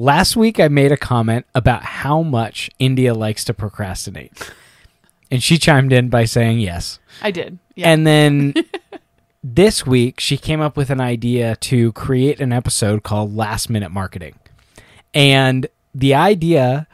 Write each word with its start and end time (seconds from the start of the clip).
Last 0.00 0.34
week, 0.34 0.58
I 0.58 0.68
made 0.68 0.92
a 0.92 0.96
comment 0.96 1.44
about 1.54 1.82
how 1.82 2.22
much 2.22 2.70
Indya 2.80 3.14
likes 3.14 3.44
to 3.44 3.52
procrastinate. 3.52 4.32
And 5.30 5.42
she 5.42 5.58
chimed 5.58 5.92
in 5.92 6.08
by 6.08 6.24
saying 6.24 6.60
yes. 6.60 6.98
I 7.20 7.30
did. 7.30 7.58
Yeah. 7.74 7.90
And 7.90 8.06
then 8.06 8.54
this 9.44 9.84
week, 9.84 10.18
she 10.18 10.38
came 10.38 10.62
up 10.62 10.74
with 10.74 10.88
an 10.88 11.02
idea 11.02 11.54
to 11.56 11.92
create 11.92 12.40
an 12.40 12.50
episode 12.50 13.02
called 13.02 13.36
Last 13.36 13.68
Minute 13.68 13.90
Marketing. 13.90 14.36
And 15.12 15.66
the 15.94 16.14
idea, 16.14 16.86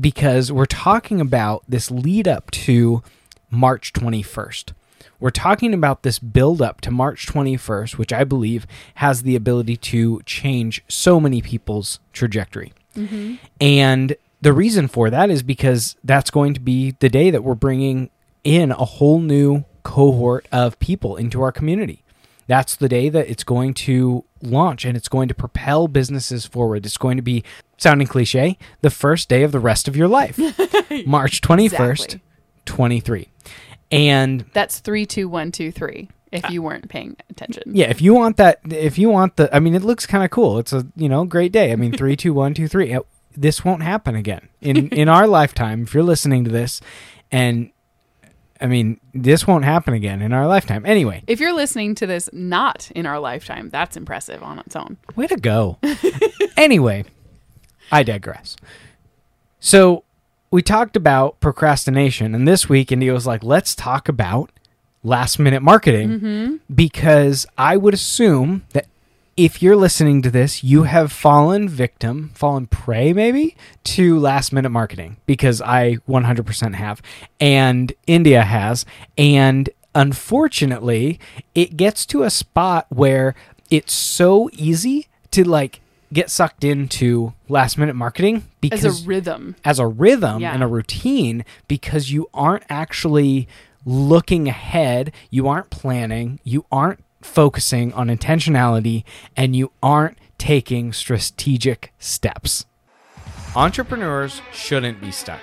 because 0.00 0.52
we're 0.52 0.66
talking 0.66 1.20
about 1.20 1.64
this 1.66 1.90
lead 1.90 2.28
up 2.28 2.52
to 2.52 3.02
March 3.50 3.92
21st. 3.92 4.74
We're 5.20 5.30
talking 5.30 5.74
about 5.74 6.02
this 6.02 6.18
build 6.18 6.62
up 6.62 6.80
to 6.82 6.90
March 6.90 7.26
21st, 7.26 7.98
which 7.98 8.12
I 8.12 8.24
believe 8.24 8.66
has 8.96 9.22
the 9.22 9.34
ability 9.34 9.76
to 9.76 10.22
change 10.24 10.84
so 10.88 11.18
many 11.18 11.42
people's 11.42 11.98
trajectory. 12.12 12.72
Mm-hmm. 12.96 13.36
And 13.60 14.16
the 14.40 14.52
reason 14.52 14.86
for 14.86 15.10
that 15.10 15.30
is 15.30 15.42
because 15.42 15.96
that's 16.04 16.30
going 16.30 16.54
to 16.54 16.60
be 16.60 16.92
the 17.00 17.08
day 17.08 17.30
that 17.30 17.42
we're 17.42 17.54
bringing 17.54 18.10
in 18.44 18.70
a 18.70 18.84
whole 18.84 19.18
new 19.18 19.64
cohort 19.82 20.46
of 20.52 20.78
people 20.78 21.16
into 21.16 21.42
our 21.42 21.50
community. 21.52 22.04
That's 22.46 22.76
the 22.76 22.88
day 22.88 23.08
that 23.10 23.28
it's 23.28 23.44
going 23.44 23.74
to 23.74 24.24
launch 24.40 24.84
and 24.84 24.96
it's 24.96 25.08
going 25.08 25.28
to 25.28 25.34
propel 25.34 25.86
businesses 25.88 26.46
forward. 26.46 26.86
It's 26.86 26.96
going 26.96 27.16
to 27.16 27.22
be, 27.22 27.44
sounding 27.76 28.06
cliche, 28.06 28.56
the 28.80 28.90
first 28.90 29.28
day 29.28 29.42
of 29.42 29.52
the 29.52 29.60
rest 29.60 29.86
of 29.86 29.96
your 29.96 30.08
life, 30.08 30.38
March 31.06 31.40
21st, 31.40 31.90
Exactly. 31.90 32.20
23. 32.64 33.28
And 33.90 34.44
That's 34.52 34.80
three, 34.80 35.06
two, 35.06 35.28
one, 35.28 35.50
two, 35.52 35.70
three. 35.72 36.10
If 36.30 36.50
you 36.50 36.60
weren't 36.60 36.90
paying 36.90 37.16
attention. 37.30 37.62
yeah, 37.66 37.86
if 37.88 38.02
you 38.02 38.12
want 38.12 38.36
that, 38.36 38.60
if 38.70 38.98
you 38.98 39.08
want 39.08 39.36
the, 39.36 39.48
I 39.54 39.60
mean, 39.60 39.74
it 39.74 39.82
looks 39.82 40.04
kind 40.04 40.22
of 40.22 40.30
cool. 40.30 40.58
It's 40.58 40.74
a 40.74 40.86
you 40.94 41.08
know 41.08 41.24
great 41.24 41.52
day. 41.52 41.72
I 41.72 41.76
mean, 41.76 41.92
three, 41.96 42.16
two, 42.16 42.34
one, 42.34 42.52
two, 42.52 42.68
three. 42.68 42.92
Uh, 42.92 43.00
This 43.34 43.64
won't 43.64 43.82
happen 43.82 44.14
again 44.14 44.50
in 44.60 44.88
in 44.92 45.08
our 45.08 45.26
lifetime. 45.26 45.84
If 45.84 45.94
you're 45.94 46.02
listening 46.02 46.44
to 46.44 46.50
this, 46.50 46.82
and 47.32 47.70
I 48.60 48.66
mean, 48.66 49.00
this 49.14 49.46
won't 49.46 49.64
happen 49.64 49.94
again 49.94 50.20
in 50.20 50.34
our 50.34 50.46
lifetime. 50.46 50.84
Anyway, 50.84 51.22
If 51.26 51.40
you're 51.40 51.54
listening 51.54 51.94
to 51.94 52.06
this 52.06 52.28
not 52.30 52.90
in 52.94 53.06
our 53.06 53.18
lifetime, 53.18 53.70
that's 53.70 53.96
impressive 53.96 54.42
on 54.42 54.58
its 54.58 54.76
own. 54.76 54.98
way 55.16 55.28
to 55.28 55.36
go. 55.36 55.78
anyway, 56.58 57.04
I 57.90 58.02
digress. 58.02 58.54
So 59.60 60.04
we 60.50 60.62
talked 60.62 60.96
about 60.96 61.40
procrastination, 61.40 62.34
and 62.34 62.46
this 62.46 62.68
week 62.68 62.88
Indya 62.88 63.12
was 63.12 63.26
like, 63.26 63.42
let's 63.42 63.74
talk 63.74 64.08
about 64.08 64.50
last 65.02 65.38
minute 65.38 65.62
marketing 65.62 66.08
mm-hmm. 66.20 66.56
because 66.74 67.46
I 67.56 67.76
would 67.76 67.94
assume 67.94 68.64
that 68.72 68.86
if 69.36 69.62
you're 69.62 69.76
listening 69.76 70.20
to 70.22 70.30
this, 70.30 70.64
you 70.64 70.82
have 70.82 71.12
fallen 71.12 71.68
victim, 71.68 72.32
fallen 72.34 72.66
prey 72.66 73.12
maybe 73.12 73.56
to 73.84 74.18
last 74.18 74.52
minute 74.52 74.70
marketing 74.70 75.16
because 75.26 75.62
I 75.62 75.98
100% 76.08 76.74
have 76.74 77.00
and 77.38 77.92
Indya 78.08 78.42
has. 78.42 78.84
And 79.16 79.70
unfortunately, 79.94 81.20
it 81.54 81.76
gets 81.76 82.04
to 82.06 82.24
a 82.24 82.30
spot 82.30 82.86
where 82.88 83.36
it's 83.70 83.92
so 83.92 84.50
easy 84.54 85.06
to 85.30 85.48
like 85.48 85.80
get 86.12 86.30
sucked 86.30 86.64
into 86.64 87.32
last 87.48 87.76
minute 87.78 87.94
marketing 87.96 88.44
because 88.60 88.84
As 88.84 89.04
a 89.04 89.06
rhythm. 89.06 89.56
as 89.64 89.78
a 89.78 89.86
rhythm 89.86 90.40
Yeah. 90.40 90.52
and 90.54 90.62
a 90.62 90.66
routine 90.66 91.44
because 91.68 92.10
you 92.10 92.28
aren't 92.32 92.64
actually 92.70 93.46
looking 93.84 94.48
ahead, 94.48 95.12
you 95.30 95.48
aren't 95.48 95.70
planning, 95.70 96.40
you 96.44 96.64
aren't 96.72 97.02
focusing 97.20 97.92
on 97.94 98.08
intentionality, 98.08 99.04
and 99.36 99.54
you 99.56 99.70
aren't 99.82 100.16
taking 100.38 100.92
strategic 100.92 101.92
steps. 101.98 102.64
Entrepreneurs 103.56 104.40
shouldn't 104.52 105.00
be 105.00 105.10
stuck. 105.10 105.40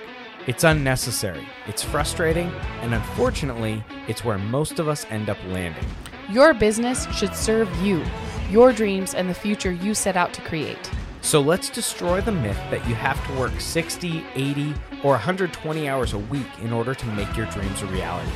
It's 0.47 0.63
unnecessary, 0.63 1.45
it's 1.67 1.81
frustrating, 1.83 2.51
and 2.81 2.93
unfortunately, 2.93 3.83
it's 4.07 4.23
where 4.23 4.37
most 4.37 4.79
of 4.79 4.87
us 4.87 5.05
end 5.09 5.27
up 5.29 5.37
landing. 5.47 5.83
Your 6.29 6.55
business 6.55 7.05
should 7.15 7.35
serve 7.35 7.73
you, 7.83 8.03
your 8.49 8.73
dreams, 8.73 9.13
and 9.13 9.29
the 9.29 9.33
future 9.33 9.71
you 9.71 9.93
set 9.93 10.17
out 10.17 10.33
to 10.33 10.41
create. 10.41 10.89
So 11.21 11.39
let's 11.39 11.69
destroy 11.69 12.19
the 12.19 12.31
myth 12.31 12.57
that 12.71 12.87
you 12.87 12.95
have 12.95 13.23
to 13.27 13.39
work 13.39 13.59
60, 13.59 14.25
80, 14.33 14.73
or 15.03 15.11
120 15.11 15.87
hours 15.87 16.13
a 16.13 16.17
week 16.17 16.47
in 16.63 16.73
order 16.73 16.95
to 16.95 17.05
make 17.07 17.37
your 17.37 17.45
dreams 17.47 17.83
a 17.83 17.85
reality. 17.87 18.31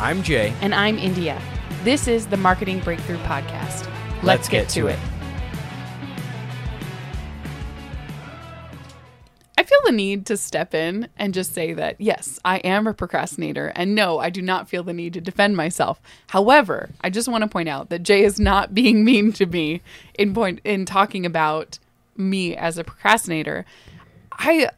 I'm 0.00 0.24
Jay. 0.24 0.52
And 0.60 0.74
I'm 0.74 0.96
Indya. 0.96 1.40
This 1.84 2.08
is 2.08 2.26
the 2.26 2.36
Marketing 2.36 2.80
Breakthrough 2.80 3.18
Podcast. 3.18 3.88
Let's, 4.24 4.48
get, 4.48 4.68
to 4.70 4.88
it. 4.88 4.98
I 4.98 5.23
the 9.84 9.92
need 9.92 10.26
to 10.26 10.36
step 10.36 10.74
in 10.74 11.08
and 11.16 11.34
just 11.34 11.52
say 11.52 11.72
that, 11.74 11.96
yes, 12.00 12.38
I 12.44 12.58
am 12.58 12.86
a 12.86 12.94
procrastinator. 12.94 13.72
And 13.74 13.94
no, 13.94 14.18
I 14.18 14.30
do 14.30 14.42
not 14.42 14.68
feel 14.68 14.82
the 14.82 14.92
need 14.92 15.12
to 15.14 15.20
defend 15.20 15.56
myself. 15.56 16.00
However, 16.28 16.90
I 17.00 17.10
just 17.10 17.28
want 17.28 17.42
to 17.42 17.48
point 17.48 17.68
out 17.68 17.90
that 17.90 18.02
Jay 18.02 18.24
is 18.24 18.40
not 18.40 18.74
being 18.74 19.04
mean 19.04 19.32
to 19.34 19.46
me 19.46 19.82
in 20.18 20.34
point 20.34 20.60
in 20.64 20.86
talking 20.86 21.26
about 21.26 21.78
me 22.16 22.56
as 22.56 22.78
a 22.78 22.84
procrastinator. 22.84 23.64
I 24.32 24.70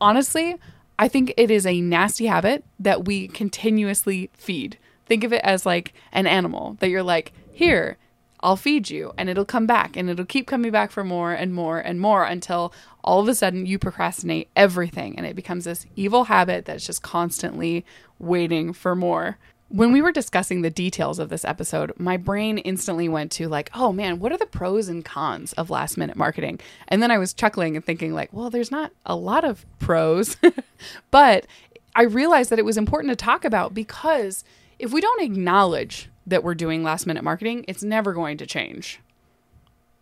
honestly, 0.00 0.56
I 0.98 1.08
think 1.08 1.32
it 1.36 1.50
is 1.50 1.66
a 1.66 1.80
nasty 1.80 2.26
habit 2.26 2.64
that 2.78 3.04
we 3.04 3.28
continuously 3.28 4.30
feed. 4.34 4.78
Think 5.06 5.24
of 5.24 5.32
it 5.32 5.42
as 5.44 5.66
like 5.66 5.94
an 6.12 6.26
animal 6.26 6.76
that 6.80 6.88
you're 6.88 7.02
like, 7.02 7.32
here, 7.52 7.96
I'll 8.42 8.56
feed 8.56 8.90
you, 8.90 9.12
and 9.16 9.28
it'll 9.28 9.44
come 9.44 9.66
back, 9.66 9.96
and 9.96 10.10
it'll 10.10 10.24
keep 10.24 10.46
coming 10.46 10.72
back 10.72 10.90
for 10.90 11.04
more 11.04 11.32
and 11.32 11.54
more 11.54 11.78
and 11.78 12.00
more 12.00 12.24
until 12.24 12.72
all 13.04 13.20
of 13.20 13.28
a 13.28 13.34
sudden 13.34 13.66
you 13.66 13.78
procrastinate 13.78 14.48
everything, 14.56 15.16
and 15.16 15.26
it 15.26 15.36
becomes 15.36 15.64
this 15.64 15.86
evil 15.94 16.24
habit 16.24 16.64
that's 16.64 16.86
just 16.86 17.02
constantly 17.02 17.84
waiting 18.18 18.72
for 18.72 18.96
more. 18.96 19.38
When 19.68 19.92
we 19.92 20.02
were 20.02 20.12
discussing 20.12 20.60
the 20.60 20.70
details 20.70 21.18
of 21.18 21.30
this 21.30 21.46
episode, 21.46 21.92
my 21.98 22.18
brain 22.18 22.58
instantly 22.58 23.08
went 23.08 23.32
to 23.32 23.48
like, 23.48 23.70
oh 23.74 23.90
man, 23.90 24.18
what 24.18 24.30
are 24.30 24.36
the 24.36 24.44
pros 24.44 24.88
and 24.88 25.02
cons 25.02 25.54
of 25.54 25.70
last 25.70 25.96
minute 25.96 26.16
marketing? 26.16 26.60
And 26.88 27.02
then 27.02 27.10
I 27.10 27.16
was 27.16 27.32
chuckling 27.32 27.74
and 27.74 27.84
thinking 27.84 28.12
like, 28.12 28.32
well, 28.32 28.50
there's 28.50 28.70
not 28.70 28.92
a 29.06 29.16
lot 29.16 29.44
of 29.44 29.64
pros, 29.78 30.36
but 31.10 31.46
I 31.94 32.02
realized 32.02 32.50
that 32.50 32.58
it 32.58 32.66
was 32.66 32.76
important 32.76 33.12
to 33.12 33.24
talk 33.24 33.46
about 33.46 33.72
because 33.72 34.44
if 34.78 34.92
we 34.92 35.00
don't 35.00 35.22
acknowledge 35.22 36.10
that 36.26 36.44
we're 36.44 36.54
doing 36.54 36.82
last 36.82 37.06
minute 37.06 37.24
marketing, 37.24 37.64
it's 37.68 37.82
never 37.82 38.12
going 38.12 38.36
to 38.38 38.46
change. 38.46 39.00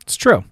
It's 0.02 0.16
true. 0.16 0.44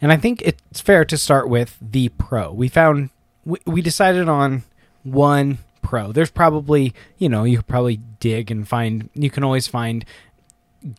And 0.00 0.10
I 0.12 0.16
think 0.16 0.40
it's 0.42 0.80
fair 0.80 1.04
to 1.04 1.16
start 1.18 1.48
with 1.48 1.76
the 1.80 2.08
pro. 2.10 2.52
We 2.52 2.68
found, 2.68 3.10
we, 3.44 3.58
we 3.66 3.82
decided 3.82 4.28
on 4.28 4.62
one 5.02 5.58
pro. 5.82 6.12
There's 6.12 6.30
probably, 6.30 6.94
you 7.18 7.28
know, 7.28 7.44
you 7.44 7.58
could 7.58 7.66
probably 7.66 8.00
dig 8.18 8.50
and 8.50 8.66
find, 8.66 9.10
you 9.14 9.28
can 9.30 9.44
always 9.44 9.66
find 9.66 10.04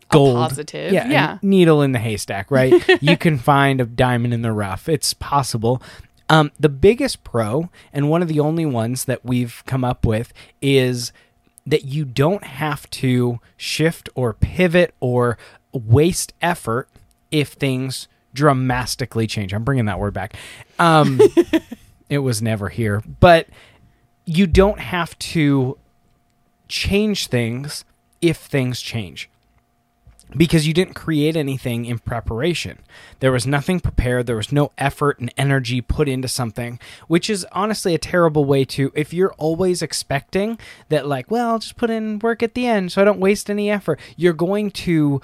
gold. 0.09 0.35
positive, 0.35 0.93
Yeah. 0.93 1.07
a 1.07 1.11
yeah. 1.11 1.37
needle 1.41 1.81
in 1.81 1.91
the 1.93 1.99
haystack, 1.99 2.51
right? 2.51 2.73
you 3.01 3.17
can 3.17 3.37
find 3.39 3.81
a 3.81 3.85
diamond 3.85 4.33
in 4.33 4.41
the 4.43 4.51
rough. 4.51 4.87
It's 4.87 5.13
possible. 5.15 5.81
Um, 6.29 6.51
the 6.59 6.69
biggest 6.69 7.23
pro, 7.23 7.69
and 7.91 8.09
one 8.09 8.21
of 8.21 8.27
the 8.27 8.39
only 8.39 8.65
ones 8.65 9.05
that 9.05 9.25
we've 9.25 9.63
come 9.65 9.83
up 9.83 10.05
with, 10.05 10.31
is 10.61 11.11
that 11.65 11.85
you 11.85 12.05
don't 12.05 12.43
have 12.43 12.89
to 12.89 13.39
shift 13.57 14.09
or 14.15 14.33
pivot 14.33 14.93
or 14.99 15.37
waste 15.71 16.33
effort 16.41 16.89
if 17.29 17.49
things 17.49 18.07
dramatically 18.33 19.27
change. 19.27 19.53
I'm 19.53 19.63
bringing 19.63 19.85
that 19.85 19.99
word 19.99 20.13
back. 20.13 20.35
Um, 20.79 21.19
it 22.09 22.19
was 22.19 22.41
never 22.41 22.69
here, 22.69 23.03
but 23.19 23.47
you 24.25 24.47
don't 24.47 24.79
have 24.79 25.17
to 25.19 25.77
change 26.67 27.27
things 27.27 27.83
if 28.21 28.37
things 28.37 28.81
change 28.81 29.29
because 30.35 30.67
you 30.67 30.73
didn't 30.73 30.93
create 30.93 31.35
anything 31.35 31.85
in 31.85 31.99
preparation. 31.99 32.79
There 33.19 33.31
was 33.31 33.45
nothing 33.45 33.79
prepared, 33.79 34.25
there 34.25 34.35
was 34.35 34.51
no 34.51 34.71
effort 34.77 35.19
and 35.19 35.33
energy 35.37 35.81
put 35.81 36.07
into 36.07 36.27
something, 36.27 36.79
which 37.07 37.29
is 37.29 37.45
honestly 37.51 37.93
a 37.93 37.99
terrible 37.99 38.45
way 38.45 38.65
to 38.65 38.91
if 38.95 39.13
you're 39.13 39.33
always 39.33 39.81
expecting 39.81 40.57
that 40.89 41.07
like, 41.07 41.29
well, 41.29 41.51
I'll 41.51 41.59
just 41.59 41.77
put 41.77 41.89
in 41.89 42.19
work 42.19 42.41
at 42.41 42.53
the 42.53 42.67
end 42.67 42.91
so 42.91 43.01
I 43.01 43.05
don't 43.05 43.19
waste 43.19 43.49
any 43.49 43.69
effort. 43.69 43.99
You're 44.15 44.33
going 44.33 44.71
to 44.71 45.21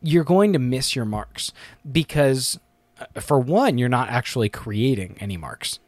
you're 0.00 0.24
going 0.24 0.52
to 0.52 0.58
miss 0.58 0.94
your 0.94 1.04
marks 1.04 1.52
because 1.90 2.58
uh, 3.00 3.20
for 3.20 3.38
one, 3.38 3.78
you're 3.78 3.88
not 3.88 4.08
actually 4.08 4.48
creating 4.48 5.16
any 5.20 5.36
marks. 5.36 5.78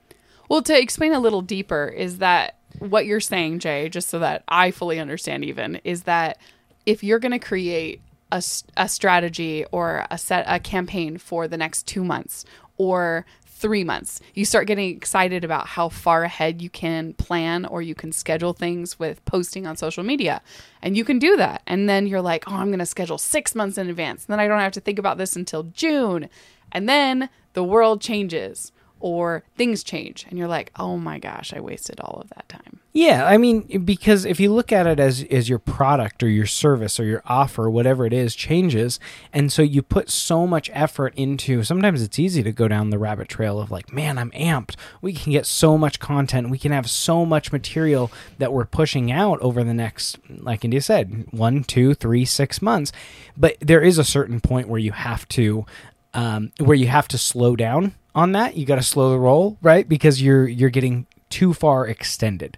Well, 0.48 0.62
to 0.62 0.78
explain 0.78 1.12
a 1.12 1.20
little 1.20 1.42
deeper, 1.42 1.86
is 1.86 2.18
that 2.18 2.56
what 2.80 3.06
you're 3.06 3.20
saying, 3.20 3.60
Jay, 3.60 3.88
just 3.88 4.08
so 4.08 4.18
that 4.18 4.42
I 4.48 4.72
fully 4.72 4.98
understand, 4.98 5.44
even, 5.44 5.76
is 5.84 6.04
that 6.04 6.38
if 6.86 7.04
you're 7.04 7.20
going 7.20 7.32
to 7.32 7.38
create 7.38 8.02
a, 8.32 8.42
a 8.76 8.88
strategy 8.88 9.64
or 9.72 10.06
a 10.10 10.18
set 10.18 10.44
a 10.46 10.58
campaign 10.58 11.18
for 11.18 11.48
the 11.48 11.56
next 11.56 11.86
two 11.86 12.04
months 12.04 12.44
or 12.76 13.26
three 13.60 13.84
months, 13.84 14.20
you 14.32 14.46
start 14.46 14.66
getting 14.66 14.96
excited 14.96 15.44
about 15.44 15.66
how 15.66 15.90
far 15.90 16.24
ahead 16.24 16.62
you 16.62 16.70
can 16.70 17.12
plan 17.14 17.66
or 17.66 17.82
you 17.82 17.94
can 17.94 18.10
schedule 18.10 18.54
things 18.54 18.98
with 18.98 19.22
posting 19.26 19.66
on 19.66 19.76
social 19.76 20.02
media. 20.02 20.40
And 20.80 20.96
you 20.96 21.04
can 21.04 21.18
do 21.18 21.36
that. 21.36 21.60
And 21.66 21.86
then 21.86 22.06
you're 22.06 22.22
like, 22.22 22.50
oh, 22.50 22.54
I'm 22.54 22.68
going 22.68 22.78
to 22.78 22.86
schedule 22.86 23.18
six 23.18 23.54
months 23.54 23.76
in 23.76 23.90
advance. 23.90 24.24
And 24.24 24.32
then 24.32 24.40
I 24.40 24.48
don't 24.48 24.60
have 24.60 24.72
to 24.72 24.80
think 24.80 24.98
about 24.98 25.18
this 25.18 25.36
until 25.36 25.64
June. 25.64 26.30
And 26.72 26.88
then 26.88 27.28
the 27.52 27.62
world 27.62 28.00
changes 28.00 28.72
or 29.00 29.42
things 29.56 29.82
change 29.82 30.26
and 30.28 30.38
you're 30.38 30.48
like, 30.48 30.70
"Oh 30.76 30.96
my 30.96 31.18
gosh, 31.18 31.52
I 31.52 31.60
wasted 31.60 32.00
all 32.00 32.20
of 32.20 32.30
that 32.30 32.48
time." 32.48 32.80
Yeah, 32.92 33.24
I 33.24 33.36
mean, 33.36 33.62
because 33.84 34.24
if 34.24 34.40
you 34.40 34.52
look 34.52 34.72
at 34.72 34.88
it 34.88 34.98
as 34.98 35.24
as 35.30 35.48
your 35.48 35.60
product 35.60 36.24
or 36.24 36.28
your 36.28 36.46
service 36.46 36.98
or 36.98 37.04
your 37.04 37.22
offer, 37.24 37.70
whatever 37.70 38.04
it 38.04 38.12
is, 38.12 38.34
changes, 38.34 38.98
and 39.32 39.52
so 39.52 39.62
you 39.62 39.80
put 39.80 40.10
so 40.10 40.44
much 40.44 40.68
effort 40.72 41.14
into. 41.14 41.62
Sometimes 41.62 42.02
it's 42.02 42.18
easy 42.18 42.42
to 42.42 42.50
go 42.50 42.66
down 42.66 42.90
the 42.90 42.98
rabbit 42.98 43.28
trail 43.28 43.60
of 43.60 43.70
like, 43.70 43.92
man, 43.92 44.18
I'm 44.18 44.32
amped. 44.32 44.74
We 45.00 45.12
can 45.12 45.30
get 45.30 45.46
so 45.46 45.78
much 45.78 46.00
content. 46.00 46.50
We 46.50 46.58
can 46.58 46.72
have 46.72 46.90
so 46.90 47.24
much 47.24 47.52
material 47.52 48.10
that 48.38 48.52
we're 48.52 48.64
pushing 48.64 49.12
out 49.12 49.40
over 49.40 49.62
the 49.62 49.74
next, 49.74 50.18
like 50.28 50.62
Indya 50.62 50.82
said, 50.82 51.26
one, 51.30 51.62
two, 51.62 51.94
three, 51.94 52.24
six 52.24 52.60
months. 52.60 52.90
But 53.36 53.56
there 53.60 53.82
is 53.82 53.98
a 53.98 54.04
certain 54.04 54.40
point 54.40 54.68
where 54.68 54.80
you 54.80 54.92
have 54.92 55.28
to, 55.28 55.64
um, 56.12 56.50
where 56.58 56.76
you 56.76 56.88
have 56.88 57.06
to 57.08 57.18
slow 57.18 57.54
down 57.54 57.94
on 58.14 58.32
that. 58.32 58.56
You 58.56 58.66
got 58.66 58.76
to 58.76 58.82
slow 58.82 59.10
the 59.10 59.18
roll, 59.18 59.58
right? 59.62 59.88
Because 59.88 60.20
you're 60.22 60.48
you're 60.48 60.70
getting 60.70 61.06
too 61.28 61.54
far 61.54 61.86
extended. 61.86 62.56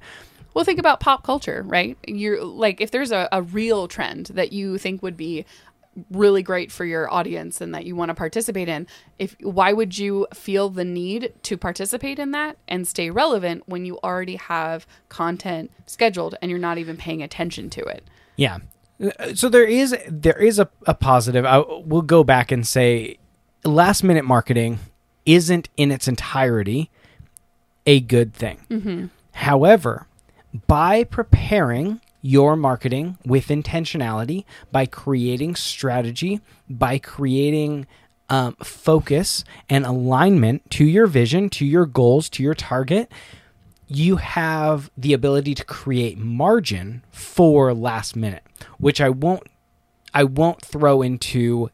Well, 0.54 0.64
think 0.64 0.78
about 0.78 1.00
pop 1.00 1.24
culture, 1.24 1.64
right? 1.66 1.96
You're 2.06 2.44
like, 2.44 2.80
if 2.80 2.90
there's 2.90 3.10
a, 3.12 3.28
a 3.32 3.42
real 3.42 3.88
trend 3.88 4.26
that 4.34 4.52
you 4.52 4.76
think 4.76 5.02
would 5.02 5.16
be 5.16 5.46
really 6.10 6.42
great 6.42 6.72
for 6.72 6.84
your 6.84 7.12
audience 7.12 7.60
and 7.60 7.74
that 7.74 7.84
you 7.84 7.94
want 7.94 8.08
to 8.08 8.14
participate 8.14 8.68
in, 8.68 8.86
if 9.18 9.36
why 9.40 9.72
would 9.72 9.98
you 9.98 10.26
feel 10.32 10.70
the 10.70 10.84
need 10.84 11.32
to 11.42 11.56
participate 11.56 12.18
in 12.18 12.30
that 12.30 12.56
and 12.66 12.88
stay 12.88 13.10
relevant 13.10 13.62
when 13.66 13.84
you 13.84 13.98
already 13.98 14.36
have 14.36 14.86
content 15.08 15.70
scheduled 15.86 16.34
and 16.40 16.50
you're 16.50 16.60
not 16.60 16.78
even 16.78 16.96
paying 16.96 17.22
attention 17.22 17.68
to 17.70 17.82
it? 17.82 18.04
Yeah. 18.36 18.58
Uh, 19.02 19.34
So 19.34 19.48
there 19.48 19.66
is 19.66 19.96
there 20.08 20.38
is 20.38 20.58
a, 20.58 20.68
a 20.86 20.94
positive. 20.94 21.44
I 21.44 21.58
will 21.58 22.02
go 22.02 22.24
back 22.24 22.50
and 22.50 22.66
say 22.66 23.18
last 23.64 24.02
minute 24.02 24.24
marketing 24.24 24.78
isn't 25.26 25.68
in 25.76 25.90
its 25.90 26.08
entirety 26.08 26.90
a 27.86 28.00
good 28.00 28.34
thing. 28.34 29.10
However, 29.32 30.06
by 30.66 31.04
preparing 31.04 32.00
your 32.20 32.54
marketing 32.56 33.18
with 33.26 33.48
intentionality, 33.48 34.44
by 34.70 34.86
creating 34.86 35.56
strategy, 35.56 36.40
by 36.68 36.98
creating 36.98 37.86
um, 38.28 38.54
focus 38.62 39.44
and 39.68 39.84
alignment 39.84 40.70
to 40.70 40.84
your 40.84 41.06
vision, 41.06 41.50
to 41.50 41.66
your 41.66 41.84
goals, 41.86 42.28
to 42.30 42.42
your 42.42 42.54
target, 42.54 43.10
you 43.88 44.16
have 44.16 44.90
the 44.96 45.12
ability 45.12 45.54
to 45.54 45.64
create 45.64 46.16
margin 46.16 47.02
for 47.10 47.74
last 47.74 48.16
minute, 48.16 48.42
which 48.78 49.00
I 49.00 49.10
won't 49.10 49.42
I 50.14 50.24
won't 50.24 50.62
throw 50.62 51.02
into 51.02 51.70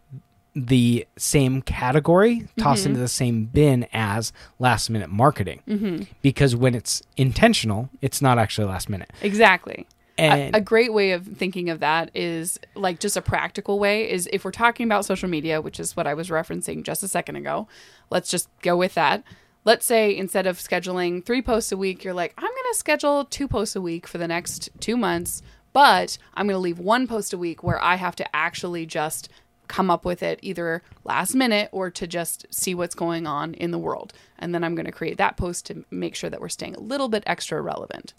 the 0.66 1.06
same 1.16 1.62
category, 1.62 2.48
toss 2.58 2.80
mm-hmm. 2.80 2.90
into 2.90 3.00
the 3.00 3.08
same 3.08 3.44
bin 3.44 3.86
as 3.92 4.32
last 4.58 4.90
minute 4.90 5.10
marketing. 5.10 5.62
Mm-hmm. 5.68 6.04
Because 6.22 6.56
when 6.56 6.74
it's 6.74 7.02
intentional, 7.16 7.90
it's 8.02 8.20
not 8.20 8.38
actually 8.38 8.66
last 8.66 8.88
minute. 8.88 9.10
Exactly. 9.22 9.86
And 10.18 10.54
a, 10.54 10.58
a 10.58 10.60
great 10.60 10.92
way 10.92 11.12
of 11.12 11.24
thinking 11.24 11.70
of 11.70 11.80
that 11.80 12.10
is 12.12 12.58
like 12.74 12.98
just 12.98 13.16
a 13.16 13.22
practical 13.22 13.78
way 13.78 14.10
is 14.10 14.28
if 14.32 14.44
we're 14.44 14.50
talking 14.50 14.84
about 14.84 15.04
social 15.04 15.28
media, 15.28 15.60
which 15.60 15.78
is 15.78 15.96
what 15.96 16.08
I 16.08 16.14
was 16.14 16.28
referencing 16.28 16.82
just 16.82 17.02
a 17.04 17.08
second 17.08 17.36
ago, 17.36 17.68
let's 18.10 18.28
just 18.28 18.48
go 18.62 18.76
with 18.76 18.94
that. 18.94 19.22
Let's 19.64 19.86
say 19.86 20.16
instead 20.16 20.46
of 20.46 20.58
scheduling 20.58 21.24
three 21.24 21.42
posts 21.42 21.70
a 21.70 21.76
week, 21.76 22.02
you're 22.02 22.14
like, 22.14 22.34
I'm 22.36 22.42
going 22.42 22.72
to 22.72 22.78
schedule 22.78 23.24
two 23.26 23.46
posts 23.46 23.76
a 23.76 23.80
week 23.80 24.06
for 24.06 24.18
the 24.18 24.26
next 24.26 24.70
two 24.80 24.96
months, 24.96 25.42
but 25.72 26.18
I'm 26.34 26.46
going 26.46 26.54
to 26.54 26.58
leave 26.58 26.80
one 26.80 27.06
post 27.06 27.32
a 27.32 27.38
week 27.38 27.62
where 27.62 27.80
I 27.80 27.94
have 27.94 28.16
to 28.16 28.36
actually 28.36 28.86
just 28.86 29.28
come 29.68 29.90
up 29.90 30.04
with 30.04 30.22
it 30.22 30.38
either 30.42 30.82
last 31.04 31.34
minute 31.34 31.68
or 31.72 31.90
to 31.90 32.06
just 32.06 32.46
see 32.50 32.74
what's 32.74 32.94
going 32.94 33.26
on 33.26 33.54
in 33.54 33.70
the 33.70 33.78
world. 33.78 34.12
And 34.38 34.54
then 34.54 34.64
I'm 34.64 34.74
going 34.74 34.86
to 34.86 34.92
create 34.92 35.18
that 35.18 35.36
post 35.36 35.66
to 35.66 35.84
make 35.90 36.14
sure 36.14 36.30
that 36.30 36.40
we're 36.40 36.48
staying 36.48 36.74
a 36.74 36.80
little 36.80 37.08
bit 37.08 37.22
extra 37.26 37.60
relevant. 37.60 38.14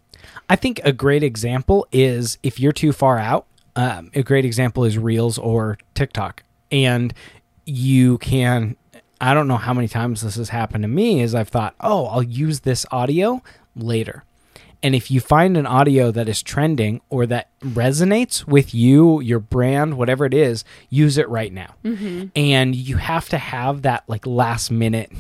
I 0.50 0.56
think 0.56 0.80
a 0.84 0.92
great 0.92 1.24
example 1.24 1.88
is 1.92 2.38
if 2.44 2.60
you're 2.60 2.72
too 2.72 2.94
far 2.94 3.18
out, 3.18 3.46
um, 3.76 4.12
a 4.14 4.24
great 4.24 4.46
example 4.46 4.84
is 4.84 4.98
Reels 4.98 5.38
or 5.38 5.78
TikTok. 5.96 6.44
And 6.72 7.14
you 7.66 8.18
can, 8.20 8.76
I 9.22 9.34
don't 9.34 9.48
know 9.48 9.58
how 9.58 9.74
many 9.74 9.88
times 9.88 10.22
this 10.22 10.36
has 10.36 10.50
happened 10.50 10.84
to 10.84 10.88
me, 10.88 11.22
is 11.22 11.34
I've 11.34 11.50
thought, 11.50 11.76
oh, 11.80 12.06
I'll 12.08 12.24
use 12.24 12.62
this 12.62 12.86
audio 12.92 13.42
later. 13.76 14.24
And 14.82 14.96
if 14.96 15.12
you 15.12 15.20
find 15.20 15.58
an 15.58 15.66
audio 15.66 16.12
that 16.12 16.30
is 16.30 16.42
trending 16.42 17.02
or 17.10 17.26
that 17.26 17.50
resonates 17.62 18.46
with 18.48 18.74
you, 18.74 19.20
your 19.20 19.40
brand, 19.40 19.98
whatever 19.98 20.26
it 20.26 20.34
is, 20.34 20.64
use 20.90 21.18
it 21.18 21.28
right 21.30 21.52
now. 21.52 21.76
Mm-hmm. 21.84 22.28
And 22.36 22.76
you 22.76 22.98
have 22.98 23.30
to 23.30 23.38
have 23.38 23.82
that 23.82 24.04
like 24.08 24.26
last 24.26 24.72
minute 24.72 25.12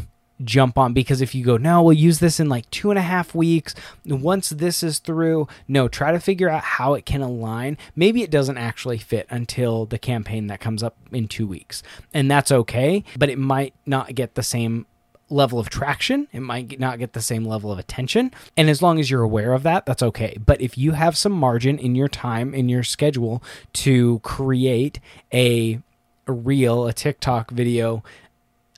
jump 0.43 0.77
on 0.77 0.93
because 0.93 1.21
if 1.21 1.35
you 1.35 1.43
go, 1.43 1.57
no, 1.57 1.83
we'll 1.83 1.93
use 1.93 2.19
this 2.19 2.39
in 2.39 2.49
like 2.49 2.69
two 2.71 2.89
and 2.89 2.99
a 2.99 3.03
half 3.03 3.35
weeks. 3.35 3.75
Once 4.05 4.49
this 4.49 4.83
is 4.83 4.99
through, 4.99 5.47
no, 5.67 5.87
try 5.87 6.11
to 6.11 6.19
figure 6.19 6.49
out 6.49 6.63
how 6.63 6.93
it 6.93 7.05
can 7.05 7.21
align. 7.21 7.77
Maybe 7.95 8.23
it 8.23 8.31
doesn't 8.31 8.57
actually 8.57 8.97
fit 8.97 9.27
until 9.29 9.85
the 9.85 9.99
campaign 9.99 10.47
that 10.47 10.59
comes 10.59 10.83
up 10.83 10.95
in 11.11 11.27
two 11.27 11.47
weeks. 11.47 11.83
And 12.13 12.29
that's 12.29 12.51
okay, 12.51 13.03
but 13.17 13.29
it 13.29 13.37
might 13.37 13.73
not 13.85 14.15
get 14.15 14.35
the 14.35 14.43
same 14.43 14.85
level 15.29 15.59
of 15.59 15.69
traction. 15.69 16.27
It 16.31 16.41
might 16.41 16.79
not 16.79 16.99
get 16.99 17.13
the 17.13 17.21
same 17.21 17.45
level 17.45 17.71
of 17.71 17.79
attention. 17.79 18.31
And 18.57 18.69
as 18.69 18.81
long 18.81 18.99
as 18.99 19.09
you're 19.09 19.21
aware 19.21 19.53
of 19.53 19.63
that, 19.63 19.85
that's 19.85 20.03
okay. 20.03 20.37
But 20.43 20.61
if 20.61 20.77
you 20.77 20.93
have 20.93 21.15
some 21.17 21.31
margin 21.31 21.77
in 21.77 21.95
your 21.95 22.07
time, 22.07 22.53
in 22.53 22.69
your 22.69 22.83
schedule 22.83 23.43
to 23.73 24.19
create 24.19 24.99
a, 25.33 25.79
a 26.27 26.31
reel, 26.31 26.87
a 26.87 26.93
TikTok 26.93 27.51
video 27.51 28.03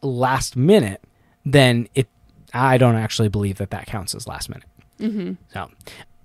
last 0.01 0.55
minute, 0.55 1.01
then 1.45 1.87
it, 1.95 2.07
I 2.53 2.77
don't 2.77 2.95
actually 2.95 3.29
believe 3.29 3.57
that 3.57 3.71
that 3.71 3.85
counts 3.85 4.13
as 4.13 4.27
last 4.27 4.49
minute. 4.49 4.67
Mm-hmm. 4.99 5.33
So 5.53 5.71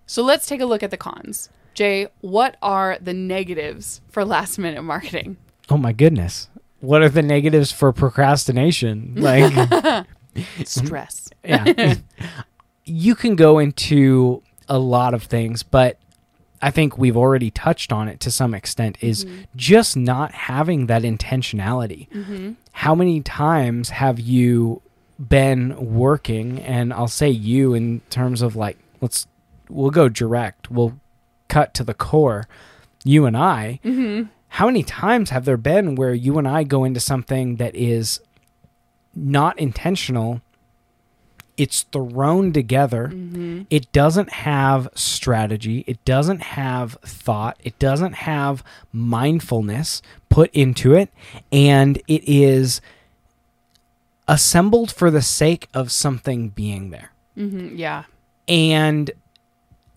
So 0.07 0.23
let's 0.23 0.47
take 0.47 0.61
a 0.61 0.67
look 0.67 0.83
at 0.83 0.91
the 0.91 0.97
cons. 0.97 1.49
Jay, 1.75 2.09
what 2.21 2.57
are 2.63 2.99
the 3.01 3.13
negatives 3.15 4.01
for 4.09 4.25
last 4.25 4.59
minute 4.59 4.83
marketing? 4.83 5.37
Oh 5.69 5.77
my 5.77 5.93
goodness. 5.93 6.49
What 6.81 7.03
are 7.03 7.09
the 7.09 7.23
negatives 7.23 7.73
for 7.73 7.93
procrastination? 7.93 9.15
Like, 9.17 9.53
Stress. 10.65 11.31
yeah. 11.45 11.95
you 12.85 13.15
can 13.15 13.37
go 13.37 13.59
into 13.59 14.43
a 14.69 14.79
lot 14.79 15.15
of 15.15 15.23
things, 15.25 15.63
but 15.63 15.99
I 16.63 16.71
think 16.71 16.99
we've 16.99 17.17
already 17.17 17.51
touched 17.51 17.93
on 17.93 18.09
it 18.09 18.21
to 18.21 18.31
some 18.31 18.55
extent 18.55 18.99
is 19.01 19.25
mm-hmm. 19.25 19.43
just 19.55 19.97
not 19.97 20.33
having 20.33 20.87
that 20.87 21.03
intentionality. 21.03 22.09
Mm-hmm. 22.11 22.53
How 22.73 22.95
many 22.95 23.21
times 23.21 23.91
have 23.91 24.19
you 24.19 24.83
been 25.19 25.95
working 25.95 26.61
and 26.61 26.93
I'll 26.93 27.09
say 27.09 27.31
you 27.31 27.75
in 27.75 28.01
terms 28.11 28.43
of 28.43 28.55
like 28.55 28.79
let's 29.01 29.27
we'll 29.69 29.91
go 29.91 30.09
direct. 30.09 30.71
We'll 30.71 30.99
cut 31.49 31.75
to 31.75 31.85
the 31.85 31.95
core. 31.95 32.47
You 33.05 33.25
and 33.27 33.37
I 33.37 33.81
mm-hmm. 33.85 34.25
how 34.49 34.67
many 34.67 34.83
times 34.83 35.31
have 35.31 35.45
there 35.45 35.57
been 35.57 35.95
where 35.95 36.13
you 36.13 36.39
and 36.39 36.49
I 36.49 36.65
go 36.65 36.85
into 36.85 37.01
something 37.01 37.57
that 37.57 37.75
is 37.75 38.21
not 39.17 39.59
intentional? 39.59 40.43
It's 41.57 41.85
thrown 41.85 42.53
together. 42.53 43.11
It 43.71 43.91
doesn't 43.91 44.31
have 44.31 44.89
strategy. 44.95 45.85
It 45.87 46.05
doesn't 46.05 46.43
have 46.43 46.99
thought. 47.03 47.59
It 47.65 47.79
doesn't 47.79 48.13
have 48.13 48.63
mindfulness 48.93 50.03
put 50.29 50.51
into 50.55 50.93
it. 50.95 51.11
And 51.51 51.97
it 52.07 52.23
is 52.29 52.83
assembled 54.29 54.91
for 54.93 55.11
the 55.11 55.23
sake 55.23 55.69
of 55.73 55.91
something 55.91 56.51
being 56.51 56.91
there. 56.91 57.13
hmm 57.35 57.75
Yeah. 57.75 58.05
And 58.49 59.11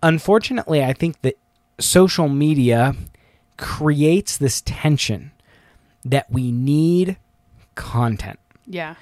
unfortunately, 0.02 0.84
I 0.84 0.94
think 0.94 1.22
that 1.24 1.38
social 1.80 2.30
media 2.30 2.96
creates 3.58 4.38
this 4.38 4.62
tension 4.66 5.32
that 6.06 6.32
we 6.32 6.52
need 6.52 7.18
content. 7.76 8.40
Yeah. 8.70 8.96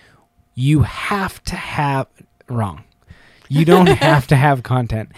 You 0.56 0.82
have 0.82 1.44
to 1.44 1.56
have 1.56 2.08
wrong. 2.50 2.86
You 3.50 3.66
don't 3.66 3.88
have 4.08 4.26
to 4.28 4.36
have 4.36 4.64
content. 4.64 5.12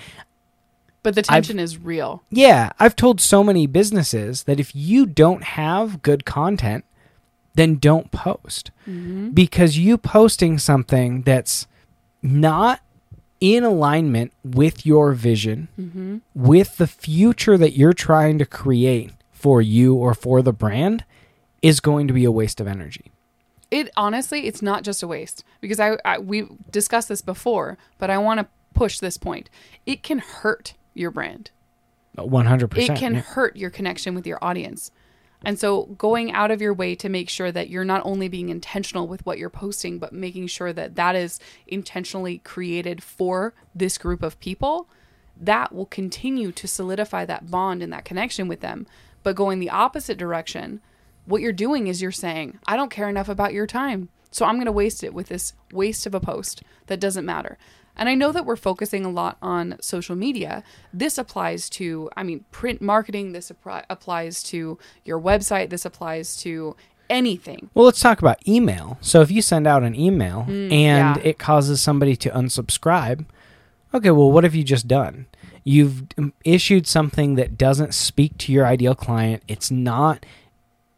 But 1.01 1.15
the 1.15 1.21
tension 1.21 1.59
is 1.59 1.77
real. 1.77 2.23
Yeah, 2.29 2.71
I've 2.77 2.95
told 2.95 3.21
so 3.21 3.43
many 3.43 3.67
businesses 3.67 4.43
that 4.43 4.59
if 4.59 4.75
you 4.75 5.05
don't 5.05 5.43
have 5.43 6.01
good 6.01 6.25
content, 6.25 6.83
then 7.55 7.75
don't 7.75 8.11
post. 8.11 8.71
Mm-hmm. 8.87 9.29
Because 9.29 9.77
you 9.77 9.97
posting 9.97 10.57
something 10.57 11.21
that's 11.21 11.67
not 12.21 12.81
in 13.39 13.63
alignment 13.63 14.33
with 14.43 14.85
your 14.85 15.13
vision, 15.13 15.69
mm-hmm. 15.79 16.17
with 16.35 16.77
the 16.77 16.87
future 16.87 17.57
that 17.57 17.77
you're 17.77 17.93
trying 17.93 18.37
to 18.39 18.45
create 18.45 19.11
for 19.31 19.61
you 19.61 19.95
or 19.95 20.13
for 20.13 20.41
the 20.41 20.51
brand, 20.51 21.05
is 21.61 21.79
going 21.79 22.07
to 22.07 22.13
be 22.13 22.25
a 22.25 22.31
waste 22.31 22.59
of 22.59 22.67
energy. 22.67 23.11
It 23.71 23.89
honestly, 23.95 24.47
it's 24.47 24.61
not 24.61 24.83
just 24.83 25.03
a 25.03 25.07
waste 25.07 25.43
because 25.61 25.79
I, 25.79 25.97
I 26.03 26.17
we 26.17 26.47
discussed 26.71 27.09
this 27.09 27.21
before, 27.21 27.77
but 27.97 28.09
I 28.09 28.17
want 28.17 28.39
to 28.39 28.47
push 28.73 28.99
this 28.99 29.17
point. 29.17 29.49
It 29.85 30.03
can 30.03 30.19
hurt 30.19 30.73
your 30.93 31.11
brand. 31.11 31.51
100%. 32.17 32.77
It 32.77 32.97
can 32.97 33.15
hurt 33.15 33.55
your 33.55 33.69
connection 33.69 34.15
with 34.15 34.25
your 34.25 34.43
audience. 34.43 34.91
And 35.45 35.57
so 35.57 35.83
going 35.97 36.31
out 36.31 36.51
of 36.51 36.61
your 36.61 36.73
way 36.73 36.95
to 36.95 37.07
make 37.07 37.29
sure 37.29 37.51
that 37.51 37.69
you're 37.69 37.85
not 37.85 38.01
only 38.03 38.27
being 38.27 38.49
intentional 38.49 39.07
with 39.07 39.25
what 39.25 39.37
you're 39.37 39.49
posting, 39.49 39.97
but 39.97 40.11
making 40.11 40.47
sure 40.47 40.73
that 40.73 40.95
that 40.95 41.15
is 41.15 41.39
intentionally 41.65 42.39
created 42.39 43.01
for 43.01 43.53
this 43.73 43.97
group 43.97 44.21
of 44.21 44.39
people, 44.41 44.89
that 45.39 45.73
will 45.73 45.85
continue 45.85 46.51
to 46.51 46.67
solidify 46.67 47.23
that 47.25 47.49
bond 47.49 47.81
and 47.81 47.93
that 47.93 48.03
connection 48.03 48.49
with 48.49 48.59
them. 48.59 48.85
But 49.23 49.37
going 49.37 49.59
the 49.59 49.69
opposite 49.69 50.17
direction, 50.17 50.81
what 51.29 51.41
you're 51.41 51.53
doing 51.53 51.87
is 51.87 52.01
you're 52.01 52.11
saying, 52.11 52.59
I 52.67 52.75
don't 52.75 52.91
care 52.91 53.07
enough 53.07 53.29
about 53.29 53.53
your 53.53 53.67
time. 53.67 54.09
So 54.31 54.45
I'm 54.45 54.55
going 54.55 54.65
to 54.65 54.71
waste 54.71 55.03
it 55.03 55.13
with 55.13 55.27
this 55.27 55.53
waste 55.71 56.05
of 56.05 56.13
a 56.13 56.19
post 56.19 56.63
that 56.87 56.99
doesn't 56.99 57.25
matter. 57.25 57.57
And 57.95 58.07
I 58.07 58.15
know 58.15 58.31
that 58.31 58.45
we're 58.45 58.55
focusing 58.55 59.03
a 59.03 59.09
lot 59.09 59.37
on 59.41 59.75
social 59.81 60.15
media. 60.15 60.63
This 60.93 61.17
applies 61.17 61.69
to, 61.71 62.09
I 62.15 62.23
mean, 62.23 62.45
print 62.51 62.81
marketing. 62.81 63.33
This 63.33 63.51
appri- 63.51 63.83
applies 63.89 64.41
to 64.43 64.77
your 65.03 65.19
website. 65.19 65.69
This 65.69 65.85
applies 65.85 66.37
to 66.37 66.75
anything. 67.09 67.69
Well, 67.73 67.85
let's 67.85 67.99
talk 67.99 68.19
about 68.19 68.47
email. 68.47 68.97
So 69.01 69.21
if 69.21 69.31
you 69.31 69.41
send 69.41 69.67
out 69.67 69.83
an 69.83 69.95
email 69.95 70.45
and 70.47 70.71
yeah. 70.71 71.17
it 71.23 71.39
causes 71.39 71.81
somebody 71.81 72.15
to 72.17 72.29
unsubscribe, 72.29 73.25
okay, 73.93 74.11
well, 74.11 74.31
what 74.31 74.43
have 74.43 74.55
you 74.55 74.63
just 74.63 74.87
done? 74.87 75.25
You've 75.63 76.03
um, 76.17 76.33
issued 76.45 76.87
something 76.87 77.35
that 77.35 77.57
doesn't 77.57 77.93
speak 77.93 78.37
to 78.39 78.53
your 78.53 78.65
ideal 78.65 78.95
client. 78.95 79.43
It's 79.47 79.69
not 79.69 80.25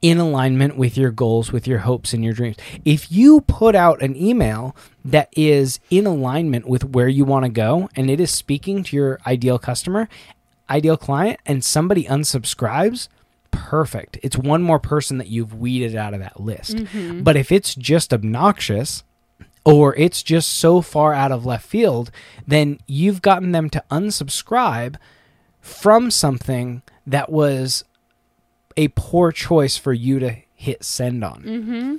in 0.01 0.17
alignment 0.17 0.77
with 0.77 0.97
your 0.97 1.11
goals, 1.11 1.51
with 1.51 1.67
your 1.67 1.79
hopes 1.79 2.13
and 2.13 2.23
your 2.23 2.33
dreams. 2.33 2.57
If 2.83 3.11
you 3.11 3.41
put 3.41 3.75
out 3.75 4.01
an 4.01 4.15
email 4.15 4.75
that 5.05 5.29
is 5.35 5.79
in 5.89 6.07
alignment 6.07 6.67
with 6.67 6.83
where 6.83 7.07
you 7.07 7.23
want 7.23 7.45
to 7.45 7.51
go 7.51 7.89
and 7.95 8.09
it 8.09 8.19
is 8.19 8.31
speaking 8.31 8.83
to 8.83 8.95
your 8.95 9.19
ideal 9.27 9.59
customer, 9.59 10.09
ideal 10.69 10.97
client, 10.97 11.39
and 11.45 11.63
somebody 11.63 12.05
unsubscribes, 12.05 13.09
perfect. 13.51 14.17
It's 14.23 14.37
one 14.37 14.63
more 14.63 14.79
person 14.79 15.17
that 15.19 15.27
you've 15.27 15.53
weeded 15.53 15.95
out 15.95 16.13
of 16.13 16.19
that 16.21 16.39
list. 16.39 16.77
Mm-hmm. 16.77 17.21
But 17.23 17.35
if 17.35 17.51
it's 17.51 17.75
just 17.75 18.13
obnoxious, 18.13 19.03
or 19.63 19.95
it's 19.95 20.23
just 20.23 20.49
so 20.49 20.81
far 20.81 21.13
out 21.13 21.31
of 21.31 21.45
left 21.45 21.67
field, 21.67 22.09
then 22.47 22.79
you've 22.87 23.21
gotten 23.21 23.51
them 23.51 23.69
to 23.69 23.83
unsubscribe 23.91 24.95
from 25.59 26.09
something 26.09 26.81
that 27.05 27.31
was 27.31 27.83
a 28.77 28.89
poor 28.89 29.31
choice 29.31 29.77
for 29.77 29.93
you 29.93 30.19
to 30.19 30.37
hit 30.55 30.83
send 30.83 31.23
on. 31.23 31.43
Mm-hmm. 31.43 31.95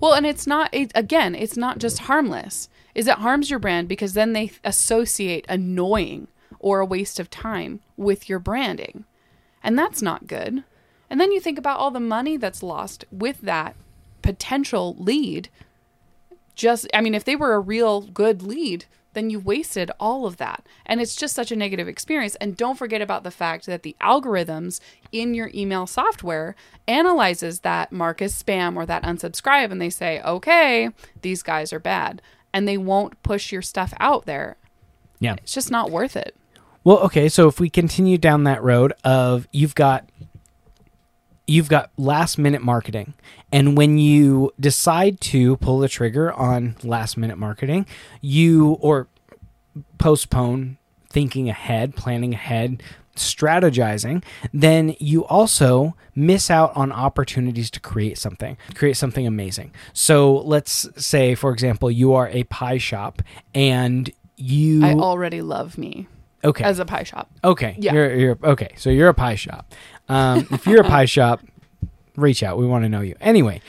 Well, 0.00 0.14
and 0.14 0.26
it's 0.26 0.46
not, 0.46 0.68
it, 0.72 0.92
again, 0.94 1.34
it's 1.34 1.56
not 1.56 1.78
just 1.78 2.00
harmless. 2.00 2.68
Is 2.94 3.06
it 3.06 3.18
harms 3.18 3.50
your 3.50 3.58
brand 3.58 3.88
because 3.88 4.14
then 4.14 4.32
they 4.32 4.52
associate 4.64 5.46
annoying 5.48 6.28
or 6.62 6.80
a 6.80 6.86
waste 6.86 7.20
of 7.20 7.28
time 7.28 7.80
with 7.96 8.28
your 8.28 8.38
branding. 8.38 9.04
And 9.62 9.78
that's 9.78 10.00
not 10.00 10.26
good. 10.26 10.64
And 11.10 11.20
then 11.20 11.32
you 11.32 11.40
think 11.40 11.58
about 11.58 11.78
all 11.78 11.90
the 11.90 12.00
money 12.00 12.38
that's 12.38 12.62
lost 12.62 13.04
with 13.10 13.40
that 13.42 13.76
potential 14.22 14.96
lead. 14.98 15.50
Just, 16.54 16.86
I 16.94 17.00
mean, 17.00 17.14
if 17.14 17.24
they 17.24 17.36
were 17.36 17.54
a 17.54 17.60
real 17.60 18.02
good 18.02 18.42
lead, 18.42 18.86
then 19.14 19.30
you 19.30 19.38
wasted 19.38 19.90
all 20.00 20.26
of 20.26 20.36
that. 20.38 20.66
And 20.86 21.00
it's 21.00 21.16
just 21.16 21.34
such 21.34 21.52
a 21.52 21.56
negative 21.56 21.88
experience. 21.88 22.34
And 22.36 22.56
don't 22.56 22.78
forget 22.78 23.02
about 23.02 23.24
the 23.24 23.30
fact 23.30 23.66
that 23.66 23.82
the 23.82 23.96
algorithms 24.00 24.80
in 25.10 25.34
your 25.34 25.50
email 25.54 25.86
software 25.86 26.54
analyzes 26.88 27.60
that 27.60 27.92
mark 27.92 28.22
as 28.22 28.40
spam 28.40 28.76
or 28.76 28.86
that 28.86 29.02
unsubscribe 29.02 29.70
and 29.70 29.80
they 29.80 29.90
say, 29.90 30.20
okay, 30.22 30.90
these 31.20 31.42
guys 31.42 31.72
are 31.72 31.80
bad. 31.80 32.22
And 32.52 32.68
they 32.68 32.76
won't 32.76 33.22
push 33.22 33.52
your 33.52 33.62
stuff 33.62 33.94
out 33.98 34.26
there. 34.26 34.56
Yeah. 35.20 35.34
It's 35.34 35.54
just 35.54 35.70
not 35.70 35.90
worth 35.90 36.16
it. 36.16 36.36
Well, 36.84 36.98
okay, 36.98 37.28
so 37.28 37.46
if 37.46 37.60
we 37.60 37.70
continue 37.70 38.18
down 38.18 38.44
that 38.44 38.62
road 38.62 38.92
of 39.04 39.46
you've 39.52 39.74
got 39.74 40.08
you've 41.46 41.68
got 41.68 41.90
last 41.96 42.38
minute 42.38 42.62
marketing 42.62 43.14
and 43.50 43.76
when 43.76 43.98
you 43.98 44.52
decide 44.58 45.20
to 45.20 45.56
pull 45.58 45.78
the 45.78 45.88
trigger 45.88 46.32
on 46.32 46.76
last 46.82 47.16
minute 47.16 47.36
marketing, 47.36 47.86
you 48.20 48.78
or 48.80 49.08
postpone 49.98 50.78
thinking 51.10 51.48
ahead, 51.48 51.94
planning 51.94 52.32
ahead, 52.32 52.82
strategizing, 53.16 54.24
then 54.52 54.96
you 54.98 55.24
also 55.26 55.94
miss 56.14 56.50
out 56.50 56.74
on 56.74 56.90
opportunities 56.92 57.70
to 57.70 57.80
create 57.80 58.18
something, 58.18 58.56
create 58.74 58.96
something 58.96 59.26
amazing. 59.26 59.72
So 59.92 60.38
let's 60.38 60.88
say, 60.96 61.34
for 61.34 61.52
example, 61.52 61.90
you 61.90 62.14
are 62.14 62.28
a 62.28 62.44
pie 62.44 62.78
shop 62.78 63.22
and 63.54 64.10
you 64.36 64.84
I 64.84 64.94
already 64.94 65.42
love 65.42 65.76
me 65.78 66.08
okay 66.42 66.64
as 66.64 66.78
a 66.78 66.84
pie 66.84 67.04
shop. 67.04 67.30
Okay. 67.44 67.76
Yeah. 67.78 67.92
You're, 67.92 68.14
you're 68.14 68.38
okay. 68.42 68.70
So 68.76 68.90
you're 68.90 69.08
a 69.08 69.14
pie 69.14 69.36
shop. 69.36 69.72
Um, 70.12 70.46
if 70.50 70.66
you're 70.66 70.82
a 70.82 70.88
pie 70.88 71.04
shop, 71.16 71.40
reach 72.16 72.42
out. 72.42 72.58
We 72.58 72.66
want 72.66 72.84
to 72.84 72.88
know 72.88 73.00
you. 73.00 73.16
Anyway, 73.20 73.62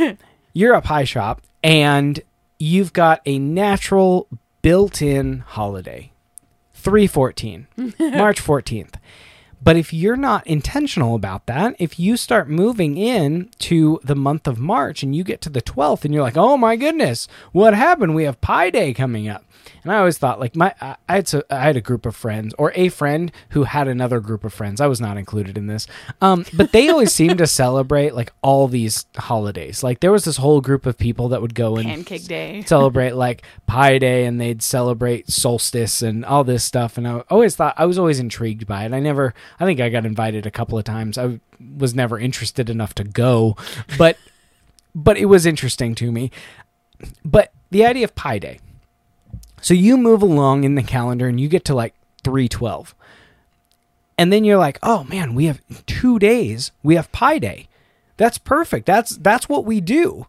you're 0.52 0.74
a 0.74 0.82
pie 0.82 1.04
shop 1.04 1.42
and 1.62 2.20
you've 2.58 2.92
got 2.92 3.20
a 3.26 3.38
natural 3.38 4.28
built-in 4.62 5.40
holiday. 5.40 6.12
314. 6.74 7.66
March 7.98 8.42
14th. 8.42 8.94
But 9.60 9.76
if 9.76 9.92
you're 9.92 10.16
not 10.16 10.46
intentional 10.46 11.16
about 11.16 11.46
that, 11.46 11.74
if 11.80 11.98
you 11.98 12.16
start 12.16 12.48
moving 12.48 12.96
in 12.96 13.50
to 13.58 13.98
the 14.04 14.14
month 14.14 14.46
of 14.46 14.60
March 14.60 15.02
and 15.02 15.16
you 15.16 15.24
get 15.24 15.40
to 15.42 15.50
the 15.50 15.60
12th 15.60 16.04
and 16.04 16.14
you're 16.14 16.22
like, 16.22 16.36
"Oh 16.36 16.56
my 16.56 16.76
goodness, 16.76 17.26
what 17.50 17.74
happened? 17.74 18.14
We 18.14 18.22
have 18.22 18.40
Pi 18.40 18.70
Day 18.70 18.94
coming 18.94 19.28
up." 19.28 19.44
And 19.82 19.92
I 19.92 19.98
always 19.98 20.18
thought 20.18 20.40
like 20.40 20.56
my 20.56 20.74
I 20.80 20.96
had 21.08 21.28
so, 21.28 21.42
I 21.50 21.60
had 21.60 21.76
a 21.76 21.80
group 21.80 22.06
of 22.06 22.16
friends 22.16 22.54
or 22.58 22.72
a 22.74 22.88
friend 22.88 23.32
who 23.50 23.64
had 23.64 23.88
another 23.88 24.20
group 24.20 24.44
of 24.44 24.52
friends. 24.52 24.80
I 24.80 24.86
was 24.86 25.00
not 25.00 25.16
included 25.16 25.56
in 25.56 25.66
this. 25.66 25.86
Um, 26.20 26.44
but 26.54 26.72
they 26.72 26.88
always 26.88 27.12
seemed 27.12 27.38
to 27.38 27.46
celebrate 27.62 28.14
like 28.14 28.32
all 28.42 28.68
these 28.68 29.06
holidays. 29.16 29.82
Like 29.82 30.00
there 30.00 30.12
was 30.12 30.24
this 30.24 30.36
whole 30.36 30.60
group 30.60 30.86
of 30.86 30.98
people 30.98 31.28
that 31.28 31.42
would 31.42 31.54
go 31.54 31.76
and 31.76 31.86
Pancake 31.86 32.26
day. 32.26 32.62
celebrate 32.66 33.14
like 33.14 33.42
Pi 33.66 33.98
Day 33.98 34.24
and 34.26 34.40
they'd 34.40 34.62
celebrate 34.62 35.30
solstice 35.30 36.02
and 36.02 36.24
all 36.24 36.44
this 36.44 36.64
stuff. 36.64 36.98
And 36.98 37.06
I 37.06 37.20
always 37.30 37.56
thought 37.56 37.74
I 37.76 37.86
was 37.86 37.98
always 37.98 38.18
intrigued 38.18 38.66
by 38.66 38.84
it. 38.84 38.92
I 38.92 39.00
never, 39.00 39.34
I 39.58 39.64
think 39.64 39.80
I 39.80 39.88
got 39.88 40.06
invited 40.06 40.46
a 40.46 40.50
couple 40.50 40.78
of 40.78 40.84
times. 40.84 41.18
I 41.18 41.40
was 41.76 41.94
never 41.94 42.18
interested 42.18 42.70
enough 42.70 42.94
to 42.94 43.04
go, 43.04 43.56
but 43.96 44.16
but 44.94 45.16
it 45.16 45.26
was 45.26 45.46
interesting 45.46 45.94
to 45.96 46.10
me. 46.10 46.30
But 47.24 47.52
the 47.70 47.84
idea 47.84 48.04
of 48.04 48.14
Pi 48.14 48.38
Day. 48.38 48.58
So 49.60 49.74
you 49.74 49.96
move 49.96 50.22
along 50.22 50.64
in 50.64 50.74
the 50.74 50.82
calendar 50.82 51.26
and 51.28 51.40
you 51.40 51.48
get 51.48 51.64
to 51.66 51.74
like 51.74 51.94
312. 52.24 52.94
And 54.16 54.32
then 54.32 54.44
you're 54.44 54.58
like, 54.58 54.78
"Oh 54.82 55.04
man, 55.04 55.34
we 55.34 55.46
have 55.46 55.60
2 55.86 56.18
days. 56.18 56.72
We 56.82 56.96
have 56.96 57.12
Pi 57.12 57.38
Day." 57.38 57.68
That's 58.16 58.38
perfect. 58.38 58.86
That's 58.86 59.16
that's 59.16 59.48
what 59.48 59.64
we 59.64 59.80
do. 59.80 60.26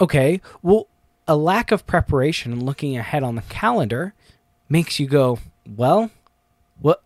Okay. 0.00 0.40
Well, 0.62 0.88
a 1.26 1.36
lack 1.36 1.72
of 1.72 1.86
preparation 1.86 2.52
and 2.52 2.62
looking 2.62 2.96
ahead 2.96 3.22
on 3.22 3.36
the 3.36 3.42
calendar 3.42 4.14
makes 4.68 5.00
you 5.00 5.06
go, 5.06 5.38
"Well, 5.66 6.10
what 6.80 7.02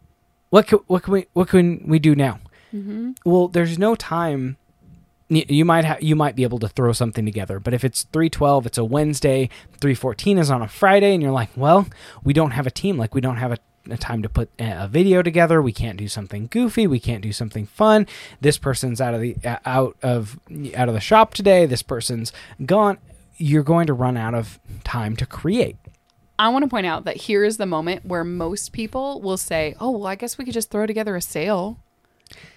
what 0.50 0.66
can, 0.66 0.81
what 0.87 1.04
can 1.04 1.12
we 1.12 1.26
what 1.35 1.49
can 1.49 1.85
we 1.87 1.99
do 1.99 2.14
now?" 2.14 2.40
Mm-hmm. 2.75 3.12
Well, 3.25 3.47
there's 3.47 3.78
no 3.78 3.95
time 3.95 4.57
you 5.28 5.64
might 5.64 5.85
ha- 5.85 5.99
you 6.00 6.14
might 6.14 6.37
be 6.37 6.43
able 6.43 6.59
to 6.59 6.69
throw 6.69 6.93
something 6.93 7.25
together 7.25 7.59
but 7.59 7.73
if 7.75 7.85
it's 7.85 8.04
312 8.04 8.66
it's 8.66 8.78
a 8.78 8.85
wednesday 8.85 9.49
314 9.81 10.38
is 10.38 10.50
on 10.50 10.62
a 10.62 10.69
friday 10.69 11.14
and 11.14 11.23
you're 11.23 11.33
like 11.33 11.50
well 11.57 11.87
we 12.23 12.33
don't 12.33 12.52
have 12.52 12.66
a 12.66 12.71
team 12.71 12.97
like 12.99 13.14
we 13.14 13.21
don't 13.21 13.38
have 13.38 13.52
a, 13.52 13.59
a 13.90 13.97
time 13.97 14.23
to 14.23 14.28
put 14.28 14.50
a 14.59 14.87
video 14.87 15.23
together 15.23 15.62
we 15.62 15.73
can't 15.73 15.99
do 15.99 16.09
something 16.09 16.47
goofy 16.49 16.87
we 16.87 17.00
can't 17.00 17.23
do 17.23 17.33
something 17.33 17.66
fun 17.66 18.07
this 18.40 18.59
person's 18.59 19.00
out 19.00 19.14
of 19.14 19.21
the 19.21 19.37
uh, 19.45 19.59
out 19.64 19.97
of 20.02 20.38
out 20.75 20.88
of 20.88 20.95
the 20.95 21.00
shop 21.00 21.33
today 21.33 21.64
this 21.64 21.83
person's 21.83 22.33
gone 22.66 22.99
you're 23.37 23.64
going 23.64 23.87
to 23.87 23.95
run 23.95 24.16
out 24.16 24.35
of 24.35 24.61
time 24.85 25.16
to 25.16 25.26
create 25.26 25.76
I 26.37 26.49
want 26.49 26.64
to 26.64 26.69
point 26.69 26.87
out 26.87 27.04
that 27.04 27.16
here 27.16 27.45
is 27.45 27.59
the 27.59 27.66
moment 27.66 28.04
where 28.04 28.25
most 28.25 28.73
people 28.73 29.21
will 29.21 29.37
say, 29.37 29.76
"Oh, 29.78 29.93
well, 29.93 30.09
I 30.09 30.16
guess 30.16 30.37
we 30.37 30.45
could 30.45 30.52
just 30.52 30.69
throw 30.69 30.85
together 30.85 31.14
a 31.14 31.21
sale." 31.21 31.78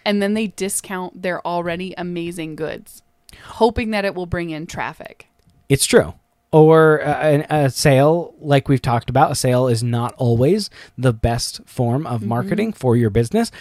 And 0.06 0.22
then 0.22 0.34
they 0.34 0.48
discount 0.48 1.22
their 1.22 1.46
already 1.46 1.94
amazing 1.98 2.56
goods, 2.56 3.02
hoping 3.44 3.92
that 3.92 4.06
it 4.06 4.16
will 4.16 4.26
bring 4.26 4.50
in 4.50 4.68
traffic. 4.68 5.28
It's 5.70 5.86
true. 5.86 6.14
Or 6.52 7.02
uh, 7.06 7.44
a, 7.50 7.66
a 7.66 7.70
sale, 7.70 8.34
like 8.40 8.70
we've 8.70 8.82
talked 8.82 9.10
about, 9.10 9.32
a 9.32 9.36
sale 9.36 9.68
is 9.68 9.84
not 9.84 10.14
always 10.18 10.70
the 10.98 11.14
best 11.14 11.62
form 11.66 12.08
of 12.08 12.24
marketing 12.24 12.74
for 12.74 12.96
your 12.96 13.10
business. 13.10 13.52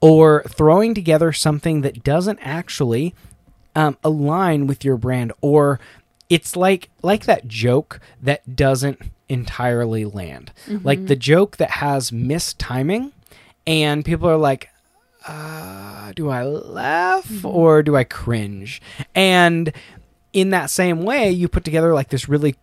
Or 0.00 0.42
throwing 0.48 0.94
together 0.94 1.32
something 1.32 1.82
that 1.82 2.02
doesn't 2.02 2.40
actually 2.40 3.14
um, 3.76 3.96
align 4.02 4.66
with 4.66 4.84
your 4.84 4.96
brand, 4.96 5.32
or 5.40 5.78
it's 6.28 6.56
like 6.56 6.90
like 7.02 7.26
that 7.26 7.46
joke 7.46 8.00
that 8.20 8.56
doesn't 8.56 9.00
entirely 9.28 10.04
land, 10.04 10.52
like 10.82 11.06
the 11.06 11.14
joke 11.14 11.58
that 11.58 11.70
has 11.70 12.10
mistiming, 12.10 13.12
and 13.64 14.04
people 14.04 14.28
are 14.28 14.36
like, 14.36 14.70
uh, 15.26 16.12
do 16.14 16.28
I 16.30 16.44
laugh 16.44 17.44
or 17.44 17.82
do 17.82 17.96
I 17.96 18.04
cringe? 18.04 18.80
And 19.14 19.72
in 20.32 20.50
that 20.50 20.70
same 20.70 21.02
way, 21.02 21.30
you 21.30 21.48
put 21.48 21.64
together 21.64 21.94
like 21.94 22.08
this 22.08 22.28
really 22.28 22.56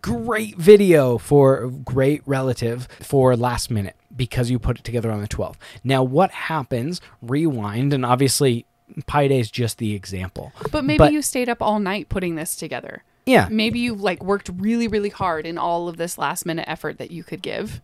great 0.00 0.56
video 0.56 1.16
for 1.18 1.68
great 1.68 2.22
relative 2.26 2.88
for 3.00 3.36
last 3.36 3.70
minute 3.70 3.94
because 4.14 4.50
you 4.50 4.58
put 4.58 4.78
it 4.78 4.84
together 4.84 5.10
on 5.10 5.20
the 5.20 5.28
12th. 5.28 5.56
Now, 5.84 6.02
what 6.02 6.30
happens? 6.32 7.00
Rewind, 7.22 7.92
and 7.94 8.04
obviously, 8.04 8.66
Pi 9.06 9.28
Day 9.28 9.40
is 9.40 9.50
just 9.50 9.78
the 9.78 9.94
example. 9.94 10.52
But 10.70 10.84
maybe 10.84 10.98
But- 10.98 11.12
you 11.12 11.22
stayed 11.22 11.48
up 11.48 11.62
all 11.62 11.78
night 11.78 12.08
putting 12.08 12.34
this 12.34 12.56
together. 12.56 13.04
Yeah. 13.24 13.46
Maybe 13.50 13.78
you 13.78 13.94
like 13.94 14.22
worked 14.22 14.50
really, 14.56 14.88
really 14.88 15.08
hard 15.08 15.46
in 15.46 15.56
all 15.56 15.88
of 15.88 15.96
this 15.96 16.18
last 16.18 16.44
minute 16.44 16.64
effort 16.68 16.98
that 16.98 17.12
you 17.12 17.22
could 17.22 17.40
give. 17.40 17.80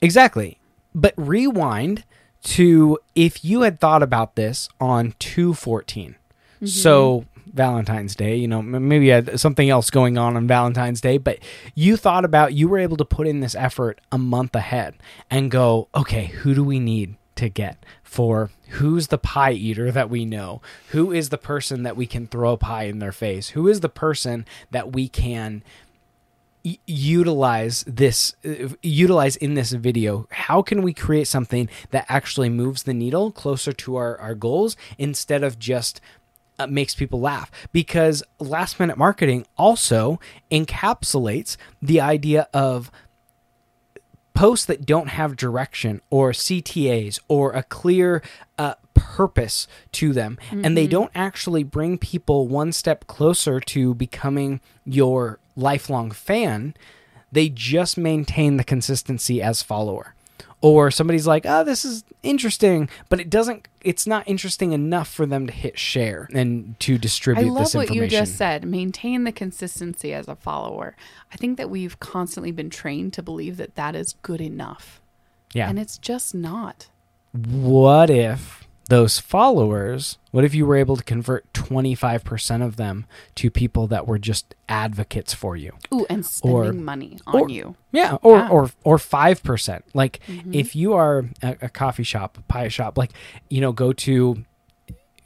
Exactly. 0.00 0.58
But 0.94 1.14
rewind 1.16 2.04
to 2.42 2.98
if 3.14 3.44
you 3.44 3.62
had 3.62 3.80
thought 3.80 4.02
about 4.02 4.36
this 4.36 4.68
on 4.80 5.14
214. 5.18 6.16
Mm-hmm. 6.56 6.66
So 6.66 7.24
Valentine's 7.46 8.14
Day, 8.14 8.36
you 8.36 8.48
know, 8.48 8.62
maybe 8.62 9.06
you 9.06 9.12
had 9.12 9.38
something 9.38 9.68
else 9.68 9.90
going 9.90 10.16
on 10.16 10.36
on 10.36 10.46
Valentine's 10.46 11.00
Day, 11.00 11.18
but 11.18 11.38
you 11.74 11.96
thought 11.96 12.24
about 12.24 12.54
you 12.54 12.68
were 12.68 12.78
able 12.78 12.96
to 12.96 13.04
put 13.04 13.26
in 13.26 13.40
this 13.40 13.54
effort 13.54 14.00
a 14.10 14.18
month 14.18 14.54
ahead 14.54 14.94
and 15.30 15.50
go, 15.50 15.88
okay, 15.94 16.26
who 16.26 16.54
do 16.54 16.64
we 16.64 16.78
need 16.78 17.16
to 17.36 17.48
get 17.48 17.84
for 18.02 18.50
who's 18.70 19.08
the 19.08 19.18
pie 19.18 19.52
eater 19.52 19.90
that 19.90 20.10
we 20.10 20.24
know? 20.24 20.60
Who 20.90 21.12
is 21.12 21.28
the 21.28 21.38
person 21.38 21.82
that 21.82 21.96
we 21.96 22.06
can 22.06 22.26
throw 22.26 22.52
a 22.52 22.58
pie 22.58 22.84
in 22.84 22.98
their 22.98 23.12
face? 23.12 23.50
Who 23.50 23.68
is 23.68 23.80
the 23.80 23.88
person 23.88 24.46
that 24.70 24.92
we 24.92 25.08
can 25.08 25.62
utilize 26.86 27.84
this 27.86 28.34
utilize 28.82 29.34
in 29.36 29.54
this 29.54 29.72
video 29.72 30.28
how 30.30 30.62
can 30.62 30.82
we 30.82 30.94
create 30.94 31.26
something 31.26 31.68
that 31.90 32.06
actually 32.08 32.48
moves 32.48 32.84
the 32.84 32.94
needle 32.94 33.32
closer 33.32 33.72
to 33.72 33.96
our, 33.96 34.16
our 34.18 34.34
goals 34.34 34.76
instead 34.96 35.42
of 35.42 35.58
just 35.58 36.00
uh, 36.58 36.66
makes 36.66 36.94
people 36.94 37.20
laugh? 37.20 37.50
Because 37.72 38.22
last 38.38 38.78
minute 38.78 38.96
marketing 38.96 39.46
also 39.56 40.20
encapsulates 40.50 41.56
the 41.80 42.00
idea 42.00 42.48
of 42.54 42.90
posts 44.34 44.66
that 44.66 44.86
don't 44.86 45.08
have 45.08 45.36
direction 45.36 46.00
or 46.10 46.30
CTAs 46.32 47.18
or 47.28 47.52
a 47.52 47.62
clear 47.62 48.22
uh, 48.58 48.74
purpose 48.94 49.66
to 49.92 50.12
them, 50.12 50.38
and 50.50 50.76
they 50.76 50.86
don't 50.86 51.10
actually 51.14 51.64
bring 51.64 51.98
people 51.98 52.48
one 52.48 52.72
step 52.72 53.06
closer 53.06 53.60
to 53.60 53.94
becoming 53.94 54.60
your 54.84 55.38
lifelong 55.56 56.10
fan, 56.10 56.74
they 57.30 57.48
just 57.48 57.96
maintain 57.96 58.56
the 58.56 58.64
consistency 58.64 59.42
as 59.42 59.62
follower. 59.62 60.14
Or 60.60 60.92
somebody's 60.92 61.26
like, 61.26 61.44
oh, 61.44 61.64
this 61.64 61.84
is 61.84 62.04
interesting, 62.22 62.88
but 63.08 63.18
it 63.18 63.28
doesn't, 63.28 63.66
it's 63.80 64.06
not 64.06 64.22
interesting 64.28 64.70
enough 64.72 65.08
for 65.08 65.26
them 65.26 65.48
to 65.48 65.52
hit 65.52 65.76
share 65.76 66.28
and 66.32 66.78
to 66.80 66.98
distribute 66.98 67.46
I 67.46 67.50
love 67.50 67.74
what 67.74 67.92
you 67.92 68.06
just 68.06 68.36
said. 68.36 68.64
Maintain 68.64 69.24
the 69.24 69.32
consistency 69.32 70.14
as 70.14 70.28
a 70.28 70.36
follower. 70.36 70.94
I 71.32 71.36
think 71.36 71.58
that 71.58 71.68
we've 71.68 71.98
constantly 71.98 72.52
been 72.52 72.70
trained 72.70 73.12
to 73.14 73.24
believe 73.24 73.56
that 73.56 73.74
that 73.74 73.96
is 73.96 74.14
good 74.22 74.40
enough. 74.40 75.00
yeah. 75.52 75.68
And 75.68 75.80
it's 75.80 75.98
just 75.98 76.32
not. 76.32 76.86
what 77.32 78.08
if 78.08 78.68
those 78.92 79.18
followers 79.18 80.18
what 80.32 80.44
if 80.44 80.54
you 80.54 80.64
were 80.66 80.76
able 80.76 80.96
to 80.96 81.04
convert 81.04 81.50
25% 81.52 82.62
of 82.64 82.76
them 82.76 83.06
to 83.34 83.50
people 83.50 83.86
that 83.86 84.06
were 84.06 84.18
just 84.18 84.54
advocates 84.68 85.32
for 85.32 85.56
you 85.56 85.72
Ooh, 85.94 86.06
and 86.10 86.24
spending 86.26 86.56
Or- 86.58 86.72
money 86.72 87.18
on 87.26 87.40
or- 87.42 87.48
you. 87.48 87.74
yeah 87.90 88.16
or 88.22 88.36
Yeah. 88.38 88.48
or 88.48 88.70
or 88.84 88.96
5% 88.98 89.82
like 89.94 90.20
Mm-hmm. 90.28 90.54
if 90.54 90.76
you 90.76 90.92
are 90.94 91.24
a, 91.42 91.56
a 91.62 91.68
coffee 91.68 92.02
shop 92.02 92.36
a 92.38 92.42
pie 92.42 92.68
shop 92.68 92.98
like 92.98 93.12
you 93.48 93.60
know 93.62 93.72
go 93.72 93.92
to 94.06 94.44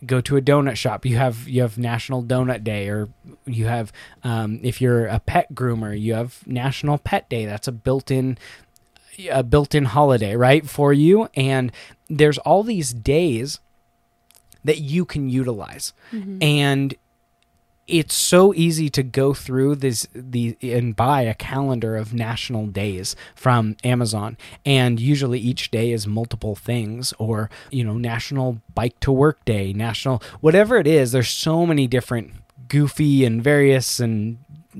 go 0.04 0.20
to 0.20 0.36
a 0.36 0.42
donut 0.42 0.76
shop 0.76 1.04
you 1.06 1.16
have 1.16 1.48
you 1.48 1.62
have 1.62 1.78
national 1.78 2.22
donut 2.22 2.62
day 2.62 2.88
or 2.88 3.08
you 3.46 3.64
have 3.66 3.90
um, 4.22 4.60
if 4.62 4.80
you're 4.80 5.06
a 5.06 5.18
pet 5.18 5.52
groomer 5.54 5.98
you 5.98 6.12
have 6.14 6.46
national 6.46 6.98
pet 6.98 7.28
day 7.30 7.46
that's 7.46 7.66
a 7.66 7.72
built-in 7.72 8.36
a 9.30 9.42
built-in 9.42 9.86
holiday 9.86 10.36
right 10.36 10.68
for 10.68 10.92
you. 10.92 11.28
And 11.34 11.72
there's 12.08 12.38
all 12.38 12.62
these 12.62 12.92
days 12.92 13.60
that 14.64 14.78
you 14.78 15.04
can 15.04 15.28
utilize. 15.28 15.92
Mm-hmm. 16.12 16.42
And 16.42 16.94
it's 17.86 18.14
so 18.14 18.52
easy 18.54 18.90
to 18.90 19.02
go 19.02 19.32
through 19.32 19.76
this 19.76 20.08
the 20.12 20.56
and 20.60 20.96
buy 20.96 21.22
a 21.22 21.34
calendar 21.34 21.96
of 21.96 22.12
national 22.12 22.66
days 22.66 23.14
from 23.34 23.76
Amazon. 23.84 24.36
And 24.64 24.98
usually 24.98 25.38
each 25.38 25.70
day 25.70 25.92
is 25.92 26.06
multiple 26.06 26.56
things 26.56 27.14
or 27.18 27.48
you 27.70 27.84
know 27.84 27.94
national 27.94 28.60
bike 28.74 28.98
to 29.00 29.12
work 29.12 29.44
day 29.44 29.72
national 29.72 30.22
whatever 30.40 30.76
it 30.76 30.86
is 30.86 31.12
there's 31.12 31.28
so 31.30 31.64
many 31.64 31.86
different 31.86 32.32
goofy 32.68 33.24
and 33.24 33.42
various 33.42 34.00
and 34.00 34.38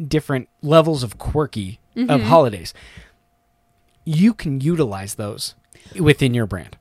different 0.09 0.49
levels 0.63 1.03
of 1.03 1.19
quirky 1.19 1.79
of 1.97 2.03
mm-hmm. 2.03 2.29
holidays 2.29 2.75
you 4.07 4.33
can 4.33 4.61
utilize 4.61 5.16
those 5.16 5.55
within 5.99 6.33
your 6.33 6.47
brand. 6.47 6.79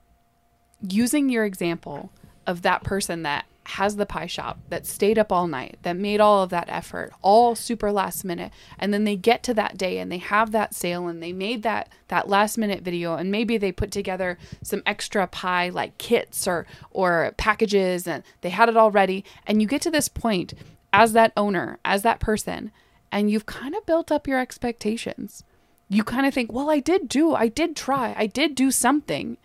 Using 0.88 1.28
your 1.28 1.44
example 1.44 2.12
of 2.48 2.62
that 2.62 2.84
person 2.84 3.24
that 3.24 3.46
has 3.70 3.96
the 3.96 4.06
pie 4.06 4.28
shop 4.28 4.60
that 4.70 4.86
stayed 4.86 5.18
up 5.18 5.32
all 5.32 5.48
night 5.48 5.80
that 5.82 5.98
made 5.98 6.22
all 6.22 6.44
of 6.44 6.52
that 6.52 6.70
effort 6.70 7.12
all 7.24 7.56
super 7.56 7.92
last 7.92 8.24
minute 8.24 8.52
and 8.78 8.94
then 8.94 9.06
they 9.06 9.16
get 9.16 9.42
to 9.42 9.56
that 9.56 9.76
day 9.76 9.98
and 9.98 10.12
they 10.12 10.20
have 10.20 10.52
that 10.52 10.76
sale 10.76 11.08
and 11.08 11.22
they 11.22 11.34
made 11.34 11.64
that 11.64 11.90
that 12.10 12.30
last 12.30 12.60
minute 12.60 12.84
video 12.84 13.16
and 13.16 13.32
maybe 13.32 13.58
they 13.58 13.72
put 13.72 13.90
together 13.90 14.38
some 14.62 14.84
extra 14.86 15.26
pie 15.26 15.68
like 15.70 15.98
kits 15.98 16.48
or 16.48 16.68
or 16.92 17.34
packages 17.38 18.08
and 18.08 18.24
they 18.42 18.52
had 18.52 18.70
it 18.70 18.78
all 18.78 18.92
ready. 18.92 19.26
And 19.48 19.64
you 19.64 19.68
get 19.68 19.82
to 19.82 19.90
this 19.90 20.10
point 20.10 20.54
as 20.94 21.14
that 21.14 21.34
owner 21.36 21.80
as 21.84 22.04
that 22.04 22.20
person 22.20 22.72
and 23.12 23.32
you've 23.32 23.48
kind 23.48 23.74
of 23.74 23.86
built 23.88 24.12
up 24.12 24.28
your 24.28 24.40
expectations 24.40 25.44
you 25.90 26.04
kind 26.04 26.26
of 26.26 26.34
think 26.34 26.52
well 26.52 26.70
I 26.70 26.80
did 26.80 27.08
do 27.08 27.34
I 27.34 27.48
did 27.48 27.76
try 27.76 28.16
I 28.18 28.28
did 28.28 28.56
do 28.56 28.72
something 28.72 29.38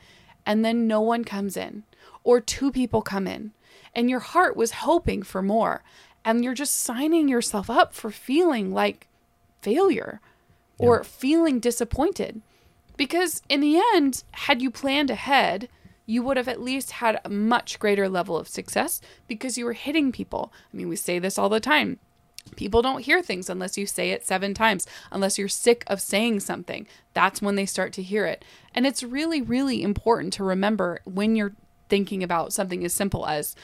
and 0.46 0.64
then 0.64 0.86
no 0.86 1.00
one 1.00 1.24
comes 1.24 1.56
in, 1.56 1.84
or 2.24 2.40
two 2.40 2.72
people 2.72 3.02
come 3.02 3.26
in, 3.26 3.52
and 3.94 4.10
your 4.10 4.20
heart 4.20 4.56
was 4.56 4.72
hoping 4.72 5.22
for 5.22 5.42
more, 5.42 5.82
and 6.24 6.44
you're 6.44 6.54
just 6.54 6.76
signing 6.76 7.28
yourself 7.28 7.70
up 7.70 7.94
for 7.94 8.10
feeling 8.10 8.72
like 8.72 9.06
failure 9.62 10.20
or 10.78 11.04
feeling 11.04 11.60
disappointed. 11.60 12.40
Because 12.96 13.42
in 13.48 13.60
the 13.60 13.80
end, 13.94 14.24
had 14.32 14.62
you 14.62 14.70
planned 14.70 15.10
ahead, 15.10 15.68
you 16.06 16.22
would 16.22 16.36
have 16.36 16.48
at 16.48 16.60
least 16.60 16.92
had 16.92 17.20
a 17.24 17.28
much 17.28 17.78
greater 17.78 18.08
level 18.08 18.36
of 18.36 18.48
success 18.48 19.00
because 19.28 19.56
you 19.56 19.64
were 19.64 19.74
hitting 19.74 20.10
people. 20.10 20.52
I 20.72 20.76
mean, 20.76 20.88
we 20.88 20.96
say 20.96 21.18
this 21.18 21.38
all 21.38 21.48
the 21.48 21.60
time. 21.60 21.98
People 22.56 22.82
don't 22.82 23.04
hear 23.04 23.22
things 23.22 23.48
unless 23.48 23.78
you 23.78 23.86
say 23.86 24.10
it 24.10 24.26
seven 24.26 24.54
times, 24.54 24.86
unless 25.10 25.38
you're 25.38 25.48
sick 25.48 25.84
of 25.86 26.00
saying 26.00 26.40
something. 26.40 26.86
That's 27.14 27.40
when 27.40 27.54
they 27.54 27.66
start 27.66 27.92
to 27.94 28.02
hear 28.02 28.26
it. 28.26 28.44
And 28.74 28.86
it's 28.86 29.02
really, 29.02 29.40
really 29.40 29.82
important 29.82 30.32
to 30.34 30.44
remember 30.44 31.00
when 31.04 31.36
you're 31.36 31.54
thinking 31.88 32.22
about 32.22 32.52
something 32.52 32.84
as 32.84 32.92
simple 32.92 33.26
as 33.26 33.54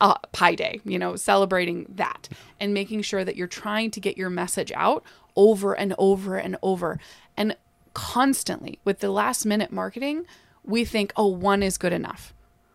uh, 0.00 0.14
Pi 0.32 0.54
Day, 0.54 0.80
you 0.84 0.98
know, 0.98 1.16
celebrating 1.16 1.86
that 1.88 2.28
and 2.60 2.72
making 2.72 3.02
sure 3.02 3.24
that 3.24 3.36
you're 3.36 3.46
trying 3.46 3.90
to 3.90 4.00
get 4.00 4.16
your 4.16 4.30
message 4.30 4.72
out 4.74 5.04
over 5.36 5.74
and 5.74 5.94
over 5.98 6.36
and 6.36 6.56
over. 6.62 6.98
And 7.36 7.56
constantly 7.94 8.78
with 8.84 9.00
the 9.00 9.10
last 9.10 9.44
minute 9.44 9.72
marketing, 9.72 10.24
we 10.64 10.84
think, 10.84 11.12
oh, 11.16 11.26
one 11.26 11.62
is 11.62 11.78
good 11.78 11.92
enough. 11.92 12.32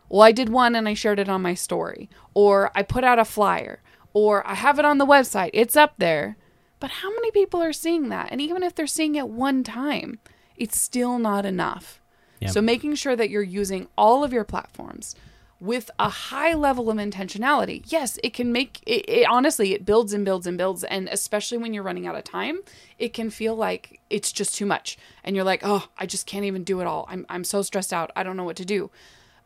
Well, 0.09 0.21
I 0.21 0.31
did 0.31 0.49
one 0.49 0.75
and 0.75 0.87
I 0.87 0.93
shared 0.93 1.19
it 1.19 1.29
on 1.29 1.41
my 1.41 1.53
story, 1.53 2.09
or 2.33 2.71
I 2.75 2.83
put 2.83 3.03
out 3.03 3.19
a 3.19 3.25
flyer, 3.25 3.81
or 4.17 4.45
I 4.47 4.55
have 4.55 4.79
it 4.79 4.85
on 4.85 4.97
the 4.97 5.05
website. 5.05 5.51
It's 5.53 5.75
up 5.75 5.93
there. 5.99 6.37
But 6.79 6.89
how 6.89 7.09
many 7.13 7.29
people 7.29 7.61
are 7.61 7.71
seeing 7.71 8.09
that? 8.09 8.29
And 8.31 8.41
even 8.41 8.63
if 8.63 8.73
they're 8.73 8.87
seeing 8.87 9.13
it 9.13 9.29
one 9.29 9.63
time, 9.63 10.17
it's 10.55 10.79
still 10.79 11.19
not 11.19 11.45
enough. 11.45 12.01
Yep. 12.39 12.49
So 12.49 12.61
making 12.61 12.95
sure 12.95 13.15
that 13.15 13.29
you're 13.29 13.43
using 13.43 13.87
all 13.95 14.23
of 14.23 14.33
your 14.33 14.43
platforms 14.43 15.15
with 15.59 15.91
a 15.99 16.09
high 16.09 16.55
level 16.55 16.89
of 16.89 16.97
intentionality. 16.97 17.83
Yes, 17.85 18.17
it 18.23 18.33
can 18.33 18.51
make 18.51 18.81
it, 18.87 19.07
it 19.07 19.27
honestly 19.29 19.73
it 19.73 19.85
builds 19.85 20.13
and 20.13 20.25
builds 20.25 20.47
and 20.47 20.57
builds 20.57 20.83
and 20.83 21.07
especially 21.09 21.59
when 21.59 21.75
you're 21.75 21.83
running 21.83 22.07
out 22.07 22.15
of 22.15 22.23
time, 22.23 22.61
it 22.97 23.13
can 23.13 23.29
feel 23.29 23.55
like 23.55 23.99
it's 24.09 24.31
just 24.31 24.55
too 24.55 24.65
much 24.65 24.97
and 25.23 25.35
you're 25.35 25.45
like, 25.45 25.61
"Oh, 25.63 25.87
I 25.95 26.07
just 26.07 26.25
can't 26.25 26.45
even 26.45 26.63
do 26.63 26.81
it 26.81 26.87
all. 26.87 27.05
I'm 27.07 27.23
I'm 27.29 27.43
so 27.43 27.61
stressed 27.61 27.93
out. 27.93 28.11
I 28.15 28.23
don't 28.23 28.37
know 28.37 28.45
what 28.45 28.57
to 28.57 28.65
do." 28.65 28.89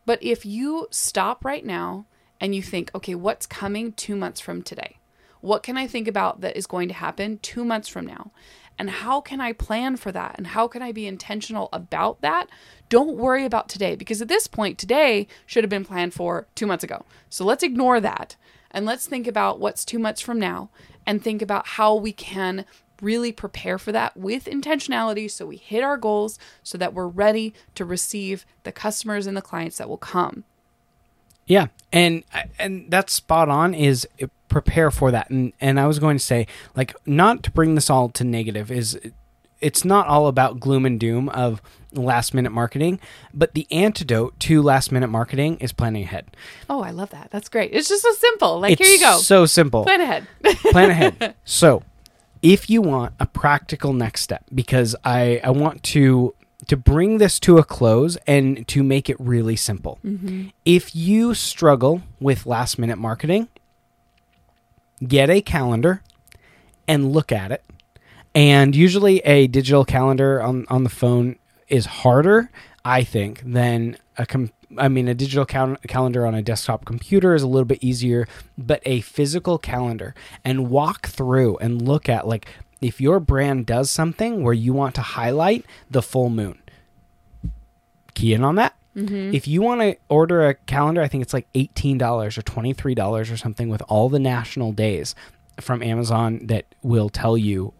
But 0.05 0.23
if 0.23 0.45
you 0.45 0.87
stop 0.91 1.43
right 1.43 1.65
now 1.65 2.05
and 2.41 2.53
you 2.53 2.61
think, 2.61 2.91
"Okay, 2.93 3.15
what's 3.15 3.45
coming 3.45 3.93
2 3.93 4.17
months 4.17 4.41
from 4.41 4.61
today?" 4.61 4.97
What 5.39 5.63
can 5.63 5.77
I 5.77 5.87
think 5.87 6.07
about 6.07 6.41
that 6.41 6.57
is 6.57 6.67
going 6.67 6.89
to 6.89 6.93
happen 6.93 7.39
2 7.39 7.63
months 7.63 7.87
from 7.87 8.05
now? 8.05 8.31
And 8.77 8.89
how 8.89 9.21
can 9.21 9.39
I 9.39 9.53
plan 9.53 9.95
for 9.95 10.11
that? 10.11 10.35
And 10.37 10.47
how 10.47 10.67
can 10.67 10.81
I 10.81 10.91
be 10.91 11.05
intentional 11.05 11.69
about 11.71 12.21
that? 12.21 12.47
Don't 12.89 13.17
worry 13.17 13.45
about 13.45 13.69
today 13.69 13.95
because 13.95 14.21
at 14.21 14.27
this 14.27 14.47
point, 14.47 14.77
today 14.77 15.27
should 15.45 15.63
have 15.63 15.69
been 15.69 15.85
planned 15.85 16.13
for 16.13 16.47
two 16.55 16.65
months 16.65 16.83
ago. 16.83 17.05
So 17.29 17.45
let's 17.45 17.63
ignore 17.63 17.99
that 17.99 18.35
and 18.71 18.85
let's 18.85 19.07
think 19.07 19.27
about 19.27 19.59
what's 19.59 19.85
two 19.85 19.99
months 19.99 20.21
from 20.21 20.39
now 20.39 20.69
and 21.05 21.21
think 21.21 21.41
about 21.41 21.67
how 21.67 21.95
we 21.95 22.11
can 22.11 22.65
really 23.01 23.31
prepare 23.31 23.77
for 23.77 23.91
that 23.91 24.15
with 24.15 24.45
intentionality 24.45 25.29
so 25.29 25.45
we 25.45 25.57
hit 25.57 25.83
our 25.83 25.97
goals 25.97 26.37
so 26.61 26.77
that 26.77 26.93
we're 26.93 27.07
ready 27.07 27.53
to 27.73 27.83
receive 27.83 28.45
the 28.63 28.71
customers 28.71 29.25
and 29.27 29.35
the 29.35 29.41
clients 29.41 29.77
that 29.77 29.89
will 29.89 29.97
come. 29.97 30.43
Yeah, 31.51 31.67
and 31.91 32.23
and 32.57 32.85
that's 32.89 33.11
spot 33.11 33.49
on. 33.49 33.73
Is 33.73 34.07
eh, 34.19 34.27
prepare 34.47 34.89
for 34.89 35.11
that, 35.11 35.29
and 35.29 35.51
and 35.59 35.81
I 35.81 35.85
was 35.85 35.99
going 35.99 36.15
to 36.15 36.23
say 36.23 36.47
like 36.77 36.95
not 37.05 37.43
to 37.43 37.51
bring 37.51 37.75
this 37.75 37.89
all 37.89 38.07
to 38.07 38.23
negative 38.23 38.71
is 38.71 38.97
it's 39.59 39.83
not 39.83 40.07
all 40.07 40.27
about 40.27 40.61
gloom 40.61 40.85
and 40.85 40.97
doom 40.97 41.27
of 41.27 41.61
last 41.91 42.33
minute 42.33 42.51
marketing, 42.51 43.01
but 43.33 43.53
the 43.53 43.67
antidote 43.69 44.39
to 44.39 44.61
last 44.61 44.93
minute 44.93 45.09
marketing 45.09 45.57
is 45.57 45.73
planning 45.73 46.03
ahead. 46.03 46.37
Oh, 46.69 46.81
I 46.83 46.91
love 46.91 47.09
that. 47.09 47.31
That's 47.31 47.49
great. 47.49 47.71
It's 47.73 47.89
just 47.89 48.01
so 48.01 48.13
simple. 48.13 48.61
Like 48.61 48.79
it's 48.79 48.87
here 48.87 48.97
you 48.97 49.03
go. 49.03 49.17
So 49.17 49.45
simple. 49.45 49.83
Plan 49.83 49.99
ahead. 49.99 50.27
plan 50.71 50.89
ahead. 50.89 51.35
So, 51.43 51.83
if 52.41 52.69
you 52.69 52.81
want 52.81 53.13
a 53.19 53.25
practical 53.25 53.91
next 53.91 54.21
step, 54.21 54.45
because 54.55 54.95
I, 55.03 55.41
I 55.43 55.49
want 55.49 55.83
to 55.83 56.33
to 56.67 56.77
bring 56.77 57.17
this 57.17 57.39
to 57.41 57.57
a 57.57 57.63
close 57.63 58.17
and 58.27 58.67
to 58.67 58.83
make 58.83 59.09
it 59.09 59.17
really 59.19 59.55
simple. 59.55 59.99
Mm-hmm. 60.05 60.49
If 60.65 60.95
you 60.95 61.33
struggle 61.33 62.01
with 62.19 62.45
last 62.45 62.77
minute 62.77 62.97
marketing, 62.97 63.47
get 65.05 65.29
a 65.29 65.41
calendar 65.41 66.03
and 66.87 67.11
look 67.11 67.31
at 67.31 67.51
it. 67.51 67.63
And 68.33 68.75
usually 68.75 69.19
a 69.19 69.47
digital 69.47 69.83
calendar 69.83 70.41
on, 70.41 70.65
on 70.69 70.83
the 70.83 70.89
phone 70.89 71.37
is 71.67 71.85
harder, 71.85 72.49
I 72.85 73.03
think, 73.03 73.41
than 73.45 73.97
a 74.17 74.25
com- 74.25 74.51
I 74.77 74.87
mean 74.87 75.07
a 75.07 75.13
digital 75.13 75.45
cal- 75.45 75.77
calendar 75.87 76.25
on 76.25 76.33
a 76.33 76.41
desktop 76.41 76.85
computer 76.85 77.35
is 77.35 77.43
a 77.43 77.47
little 77.47 77.65
bit 77.65 77.79
easier, 77.81 78.27
but 78.57 78.81
a 78.85 79.01
physical 79.01 79.57
calendar 79.57 80.15
and 80.45 80.69
walk 80.69 81.07
through 81.07 81.57
and 81.57 81.81
look 81.81 82.07
at 82.07 82.27
like 82.27 82.47
if 82.81 82.99
your 82.99 83.19
brand 83.19 83.65
does 83.65 83.89
something 83.91 84.43
where 84.43 84.53
you 84.53 84.73
want 84.73 84.95
to 84.95 85.01
highlight 85.01 85.65
the 85.89 86.01
full 86.01 86.29
moon. 86.29 86.61
Key 88.13 88.33
in 88.33 88.43
on 88.43 88.55
that. 88.55 88.75
If 89.33 89.47
you 89.47 89.61
want 89.61 89.79
to 89.81 89.95
order 90.09 90.45
a 90.47 90.53
calendar, 90.55 91.01
I 91.01 91.07
think 91.07 91.21
it's 91.21 91.33
like 91.33 91.47
$18 91.53 92.01
or 92.37 92.41
$23 92.41 93.31
or 93.31 93.37
something 93.37 93.69
with 93.69 93.81
all 93.87 94.09
the 94.09 94.19
national 94.19 94.73
days 94.73 95.15
from 95.61 95.81
Amazon 95.81 96.47
that 96.47 96.65
will 96.81 97.07
tell 97.09 97.37
you 97.37 97.73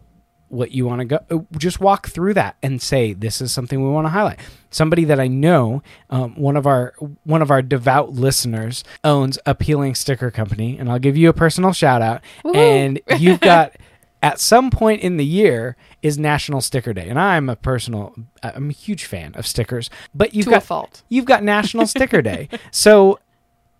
what 0.48 0.70
you 0.72 0.86
want 0.86 1.00
to 1.00 1.04
go 1.06 1.18
uh, 1.30 1.38
just 1.56 1.80
walk 1.80 2.08
through 2.08 2.34
that 2.34 2.56
and 2.62 2.82
say 2.82 3.14
this 3.14 3.40
is 3.40 3.50
something 3.50 3.82
we 3.82 3.88
want 3.88 4.04
to 4.04 4.10
highlight 4.10 4.38
somebody 4.68 5.02
that 5.02 5.18
i 5.18 5.26
know 5.26 5.82
um, 6.10 6.38
one 6.38 6.58
of 6.58 6.66
our 6.66 6.92
one 7.24 7.40
of 7.40 7.50
our 7.50 7.62
devout 7.62 8.12
listeners 8.12 8.84
owns 9.02 9.38
a 9.46 9.54
peeling 9.54 9.94
sticker 9.94 10.30
company 10.30 10.76
and 10.78 10.90
i'll 10.90 10.98
give 10.98 11.16
you 11.16 11.30
a 11.30 11.32
personal 11.32 11.72
shout 11.72 12.02
out 12.02 12.20
Woohoo. 12.44 12.54
and 12.54 13.00
you've 13.18 13.40
got 13.40 13.74
at 14.22 14.38
some 14.38 14.70
point 14.70 15.02
in 15.02 15.16
the 15.16 15.24
year 15.26 15.76
is 16.00 16.16
national 16.18 16.60
sticker 16.60 16.92
day. 16.92 17.08
And 17.08 17.18
i'm 17.18 17.48
a 17.48 17.56
personal 17.56 18.14
i'm 18.42 18.70
a 18.70 18.72
huge 18.72 19.04
fan 19.04 19.34
of 19.34 19.46
stickers 19.46 19.90
but 20.14 20.34
you've 20.34 20.44
To 20.46 20.50
a 20.52 20.54
got 20.54 20.62
fault. 20.62 21.02
you've 21.08 21.24
got 21.24 21.42
national 21.42 21.86
sticker 21.86 22.22
day. 22.22 22.48
So 22.70 23.18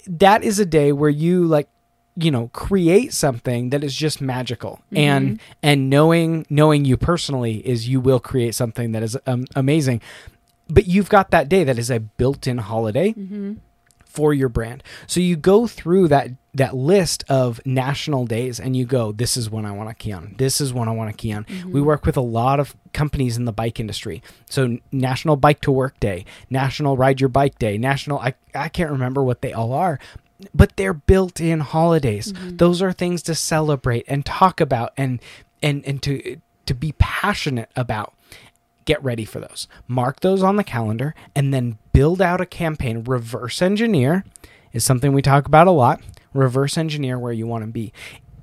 that 0.07 0.43
is 0.43 0.59
a 0.59 0.67
day 0.67 0.91
where 0.93 1.11
you 1.11 1.45
like 1.47 1.69
you 2.17 2.31
know 2.31 2.49
create 2.49 3.13
something 3.15 3.71
that 3.71 3.83
is 3.85 3.95
just 3.95 4.21
magical. 4.21 4.81
And 4.95 5.41
and 5.63 5.89
knowing 5.89 6.45
knowing 6.51 6.85
you 6.85 6.97
personally 6.97 7.67
is 7.67 7.89
you 7.89 8.01
will 8.01 8.21
create 8.21 8.55
something 8.55 8.93
that 8.93 9.03
is 9.03 9.17
um, 9.27 9.47
amazing. 9.57 10.03
But 10.69 10.87
you've 10.87 11.09
got 11.09 11.31
that 11.31 11.49
day 11.49 11.65
that 11.65 11.79
is 11.79 11.91
a 11.91 12.01
built-in 12.01 12.59
holiday 12.59 13.15
for 14.13 14.35
your 14.35 14.49
brand. 14.49 14.83
So 15.07 15.21
you 15.21 15.37
go 15.37 15.67
through 15.67 16.09
that 16.09 16.31
that 16.55 16.77
list 16.77 17.25
of 17.31 17.65
national 17.65 18.27
days 18.27 18.61
and 18.61 18.77
you 18.77 18.85
go 18.85 19.11
this 19.11 19.39
is 19.39 19.49
when 19.49 19.65
i 19.65 19.73
want 19.73 19.89
to 19.89 19.95
key 19.95 20.13
on. 20.13 20.35
This 20.37 20.61
is 20.61 20.73
when 20.73 20.89
i 20.89 20.93
want 20.93 21.11
to 21.11 21.17
key 21.17 21.33
on. 21.33 21.47
We 21.49 21.55
mm-hmm. 21.55 21.85
work 21.85 22.05
with 22.05 22.17
a 22.17 22.23
lot 22.23 22.61
of 22.61 22.77
companies 22.93 23.39
in 23.39 23.47
the 23.47 23.53
bike 23.53 23.81
industry. 23.81 24.23
So 24.51 24.77
national 24.91 25.37
bike 25.37 25.63
to 25.63 25.73
work 25.73 25.99
day 25.99 26.27
national 26.51 26.97
ride 26.97 27.21
your 27.21 27.31
bike 27.31 27.59
day 27.59 27.79
national 27.79 28.19
i, 28.19 28.35
I 28.55 28.69
can't 28.69 28.91
remember 28.91 29.23
what 29.23 29.41
they 29.41 29.53
all 29.53 29.73
are 29.73 29.99
but 30.55 30.77
they're 30.77 30.95
built 30.95 31.41
in 31.41 31.61
holidays. 31.61 32.33
Mm-hmm. 32.33 32.57
Those 32.57 32.83
are 32.83 32.93
things 32.93 33.23
to 33.23 33.35
celebrate 33.35 34.05
and 34.09 34.25
talk 34.25 34.61
about 34.61 34.93
and 34.97 35.21
and 35.63 35.85
and 35.87 36.03
to 36.03 36.41
to 36.67 36.75
be 36.75 36.93
passionate 36.93 37.71
about 37.77 38.15
get 38.85 39.03
ready 39.03 39.25
for 39.25 39.41
those. 39.41 39.69
Mark 39.87 40.21
those 40.21 40.43
on 40.43 40.57
the 40.57 40.65
calendar 40.65 41.15
and 41.35 41.53
then 41.53 41.79
build 41.93 42.21
out 42.21 42.41
a 42.41 42.47
campaign. 42.47 43.05
Reverse 43.05 43.63
engineer 43.63 44.25
is 44.73 44.85
something 44.85 45.13
we 45.13 45.23
talk 45.23 45.47
about 45.47 45.67
a 45.67 45.73
lot. 45.73 46.01
Reverse 46.35 46.77
engineer 46.79 47.19
where 47.19 47.33
you 47.33 47.47
want 47.47 47.65
to 47.65 47.71
be. 47.71 47.93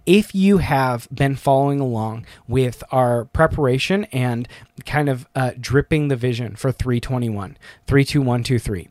If 0.06 0.34
you 0.34 0.58
have 0.58 1.08
been 1.12 1.36
following 1.36 1.80
along 1.80 2.26
with 2.48 2.84
our 2.92 3.26
preparation 3.26 4.06
and 4.06 4.48
kind 4.86 5.08
of 5.08 5.28
uh, 5.36 5.52
dripping 5.60 6.08
the 6.08 6.16
vision 6.16 6.56
for 6.56 6.72
321, 6.72 7.58
32123, 7.86 8.90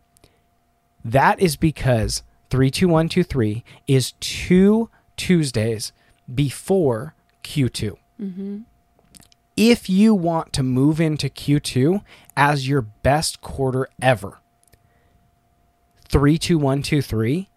that 1.04 1.40
is 1.40 1.56
because 1.56 2.22
32123 2.50 3.64
is 3.87 4.12
two 4.20 4.90
Tuesdays 5.16 5.92
before 6.32 7.14
Q2 7.42 7.96
if 9.59 9.90
you 9.90 10.14
want 10.14 10.53
to 10.53 10.62
move 10.62 11.01
into 11.01 11.29
Q2 11.29 12.03
as 12.37 12.68
your 12.68 12.81
best 12.81 13.40
quarter 13.40 13.88
ever, 14.01 14.38
32123 16.09 17.49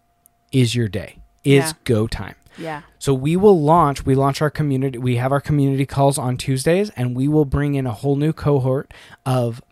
is 0.50 0.74
your 0.74 0.88
day. 0.88 1.18
Is 1.44 1.64
Yeah. 1.66 1.72
go 1.84 2.06
time. 2.06 2.34
Yeah. 2.58 2.82
So 2.98 3.14
we 3.14 3.36
will 3.36 3.60
launch, 3.60 4.04
we 4.04 4.14
launch 4.14 4.42
our 4.42 4.50
community, 4.50 4.98
we 4.98 5.16
have 5.16 5.32
our 5.32 5.40
community 5.40 5.86
calls 5.86 6.18
on 6.18 6.36
Tuesdays 6.36 6.90
and 6.90 7.16
we 7.16 7.26
will 7.28 7.44
bring 7.44 7.74
in 7.74 7.86
a 7.86 7.92
whole 7.92 8.16
new 8.16 8.32
cohort 8.32 8.92
of 9.24 9.62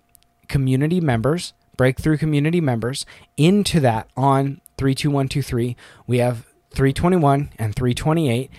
community 0.49 1.01
members, 1.01 1.53
breakthrough 1.77 2.17
community 2.17 2.61
members 2.61 3.05
into 3.37 3.81
that 3.81 4.09
on 4.17 4.61
32123. 4.79 5.77
We 6.07 6.19
have 6.19 6.47
321 6.75 7.51
and 7.59 7.75
328 7.75 8.51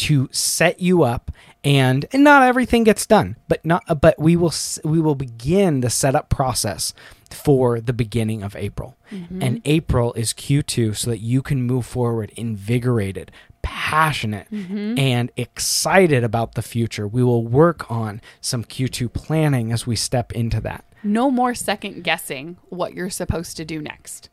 to 0.00 0.28
set 0.32 0.80
you 0.80 1.02
up 1.02 1.30
and 1.62 2.06
and 2.12 2.24
not 2.24 2.42
everything 2.42 2.84
gets 2.84 3.06
done 3.06 3.36
but 3.48 3.64
not 3.64 3.82
but 4.00 4.18
we 4.18 4.34
will 4.34 4.52
we 4.82 5.00
will 5.00 5.14
begin 5.14 5.80
the 5.80 5.90
setup 5.90 6.28
process 6.30 6.94
for 7.34 7.80
the 7.80 7.92
beginning 7.92 8.42
of 8.42 8.56
April. 8.56 8.96
Mm-hmm. 9.10 9.42
And 9.42 9.62
April 9.64 10.12
is 10.14 10.32
Q2 10.32 10.96
so 10.96 11.10
that 11.10 11.18
you 11.18 11.42
can 11.42 11.62
move 11.62 11.86
forward 11.86 12.30
invigorated 12.36 13.30
passionate 13.62 14.50
mm-hmm. 14.50 14.98
and 14.98 15.30
excited 15.36 16.24
about 16.24 16.54
the 16.54 16.62
future. 16.62 17.06
We 17.06 17.22
will 17.22 17.46
work 17.46 17.90
on 17.90 18.20
some 18.40 18.64
Q2 18.64 19.12
planning 19.12 19.70
as 19.70 19.86
we 19.86 19.96
step 19.96 20.32
into 20.32 20.60
that. 20.62 20.84
No 21.02 21.30
more 21.30 21.54
second 21.54 22.02
guessing 22.02 22.56
what 22.68 22.94
you're 22.94 23.10
supposed 23.10 23.56
to 23.58 23.64
do 23.64 23.80
next. 23.80 24.28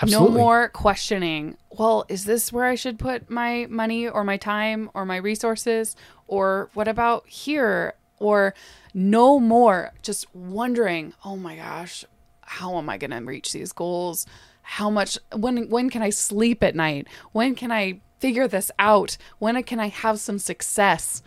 Absolutely. 0.00 0.28
No 0.28 0.34
more 0.34 0.68
questioning, 0.68 1.56
well, 1.70 2.04
is 2.08 2.24
this 2.24 2.52
where 2.52 2.64
I 2.64 2.74
should 2.74 2.98
put 2.98 3.30
my 3.30 3.66
money 3.68 4.08
or 4.08 4.24
my 4.24 4.36
time 4.36 4.90
or 4.94 5.04
my 5.04 5.16
resources? 5.16 5.96
Or 6.26 6.70
what 6.74 6.88
about 6.88 7.26
here? 7.28 7.94
Or 8.18 8.54
no 8.94 9.38
more 9.40 9.92
just 10.02 10.32
wondering, 10.34 11.12
oh 11.24 11.36
my 11.36 11.56
gosh, 11.56 12.04
how 12.42 12.78
am 12.78 12.88
I 12.88 12.98
going 12.98 13.10
to 13.10 13.18
reach 13.18 13.52
these 13.52 13.72
goals? 13.72 14.26
How 14.62 14.90
much 14.90 15.18
when 15.34 15.68
when 15.68 15.90
can 15.90 16.02
I 16.02 16.10
sleep 16.10 16.62
at 16.62 16.76
night? 16.76 17.08
When 17.32 17.54
can 17.54 17.72
I 17.72 18.00
figure 18.20 18.46
this 18.46 18.70
out? 18.78 19.16
When 19.38 19.60
can 19.64 19.80
I 19.80 19.88
have 19.88 20.20
some 20.20 20.38
success? 20.38 21.22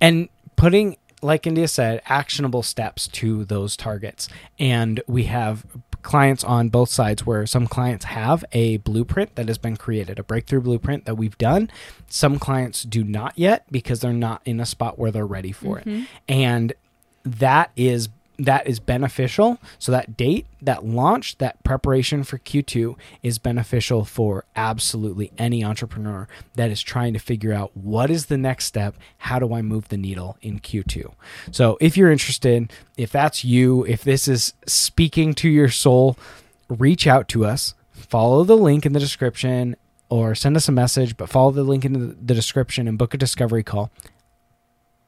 and 0.00 0.28
putting 0.56 0.96
like 1.22 1.44
indya 1.44 1.68
said 1.68 2.02
actionable 2.06 2.62
steps 2.62 3.08
to 3.08 3.44
those 3.44 3.76
targets 3.76 4.28
and 4.58 5.00
we 5.06 5.24
have 5.24 5.64
clients 6.04 6.44
on 6.44 6.68
both 6.68 6.90
sides 6.90 7.26
where 7.26 7.46
some 7.46 7.66
clients 7.66 8.04
have 8.04 8.44
a 8.52 8.76
blueprint 8.78 9.34
that 9.34 9.48
has 9.48 9.58
been 9.58 9.76
created 9.76 10.18
a 10.18 10.22
breakthrough 10.22 10.60
blueprint 10.60 11.06
that 11.06 11.16
we've 11.16 11.36
done. 11.38 11.70
Some 12.08 12.38
clients 12.38 12.84
do 12.84 13.02
not 13.02 13.32
yet 13.36 13.64
because 13.72 14.00
they're 14.00 14.12
not 14.12 14.42
in 14.44 14.60
a 14.60 14.66
spot 14.66 14.98
where 14.98 15.10
they're 15.10 15.26
ready 15.26 15.50
for 15.50 15.78
it. 15.78 15.86
Mm-hmm. 15.86 16.04
And 16.28 16.72
that 17.24 17.72
is 17.74 18.08
that 18.38 18.66
is 18.66 18.80
beneficial. 18.80 19.58
So 19.78 19.92
that 19.92 20.16
date 20.16 20.46
that 20.60 20.84
launch 20.84 21.38
that 21.38 21.62
preparation 21.62 22.24
for 22.24 22.38
q2 22.38 22.96
is 23.22 23.38
beneficial 23.38 24.04
for 24.04 24.44
absolutely 24.56 25.30
any 25.36 25.62
entrepreneur 25.62 26.26
that 26.54 26.70
is 26.70 26.82
trying 26.82 27.12
to 27.12 27.18
figure 27.18 27.52
out 27.52 27.76
what 27.76 28.10
is 28.10 28.26
the 28.26 28.38
next 28.38 28.64
step. 28.64 28.96
How 29.18 29.38
do 29.38 29.52
i 29.54 29.62
move 29.62 29.88
the 29.88 29.96
needle 29.96 30.36
in 30.40 30.60
q2 30.60 31.12
so 31.50 31.76
if 31.80 31.96
you're 31.96 32.10
interested 32.10 32.72
if 32.96 33.12
that's 33.12 33.44
you 33.44 33.84
if 33.86 34.02
this 34.02 34.26
is 34.26 34.54
speaking 34.66 35.34
to 35.34 35.48
your 35.48 35.68
soul 35.68 36.16
reach 36.68 37.06
out 37.06 37.28
to 37.28 37.44
us. 37.44 37.74
Follow 37.92 38.44
the 38.44 38.56
link 38.56 38.84
in 38.86 38.92
the 38.92 39.00
description 39.00 39.76
or 40.08 40.34
send 40.34 40.56
us 40.56 40.68
a 40.68 40.72
message 40.72 41.16
but 41.16 41.28
follow 41.28 41.50
the 41.50 41.62
link 41.62 41.84
in 41.84 42.16
the 42.24 42.34
description 42.34 42.86
and 42.86 42.98
book 42.98 43.14
a 43.14 43.18
discovery 43.18 43.62
call. 43.62 43.90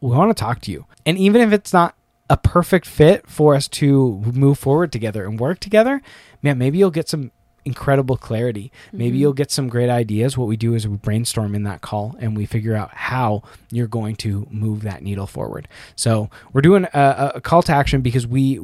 We 0.00 0.10
want 0.10 0.36
to 0.36 0.40
talk 0.40 0.60
to 0.62 0.70
you. 0.70 0.86
And 1.04 1.18
even 1.18 1.40
if 1.40 1.52
it's 1.52 1.72
not 1.72 1.94
a 2.28 2.36
perfect 2.36 2.86
fit 2.86 3.28
for 3.28 3.54
us 3.54 3.68
to 3.68 4.20
move 4.32 4.58
forward 4.58 4.92
together 4.92 5.24
and 5.24 5.38
work 5.38 5.60
together, 5.60 6.02
man, 6.42 6.58
maybe 6.58 6.78
you'll 6.78 6.90
get 6.90 7.08
some 7.08 7.30
incredible 7.64 8.16
clarity. 8.16 8.70
Maybe 8.92 9.10
mm-hmm. 9.10 9.20
you'll 9.22 9.32
get 9.32 9.50
some 9.50 9.68
great 9.68 9.90
ideas. 9.90 10.38
What 10.38 10.46
we 10.46 10.56
do 10.56 10.74
is 10.74 10.86
we 10.86 10.96
brainstorm 10.96 11.54
in 11.54 11.64
that 11.64 11.80
call 11.80 12.14
and 12.20 12.36
we 12.36 12.46
figure 12.46 12.74
out 12.74 12.94
how 12.94 13.42
you're 13.70 13.88
going 13.88 14.14
to 14.16 14.46
move 14.50 14.82
that 14.82 15.02
needle 15.02 15.26
forward. 15.26 15.68
So 15.96 16.30
we're 16.52 16.60
doing 16.60 16.86
a, 16.94 17.32
a 17.34 17.40
call 17.40 17.62
to 17.64 17.72
action 17.72 18.00
because 18.00 18.26
we 18.26 18.60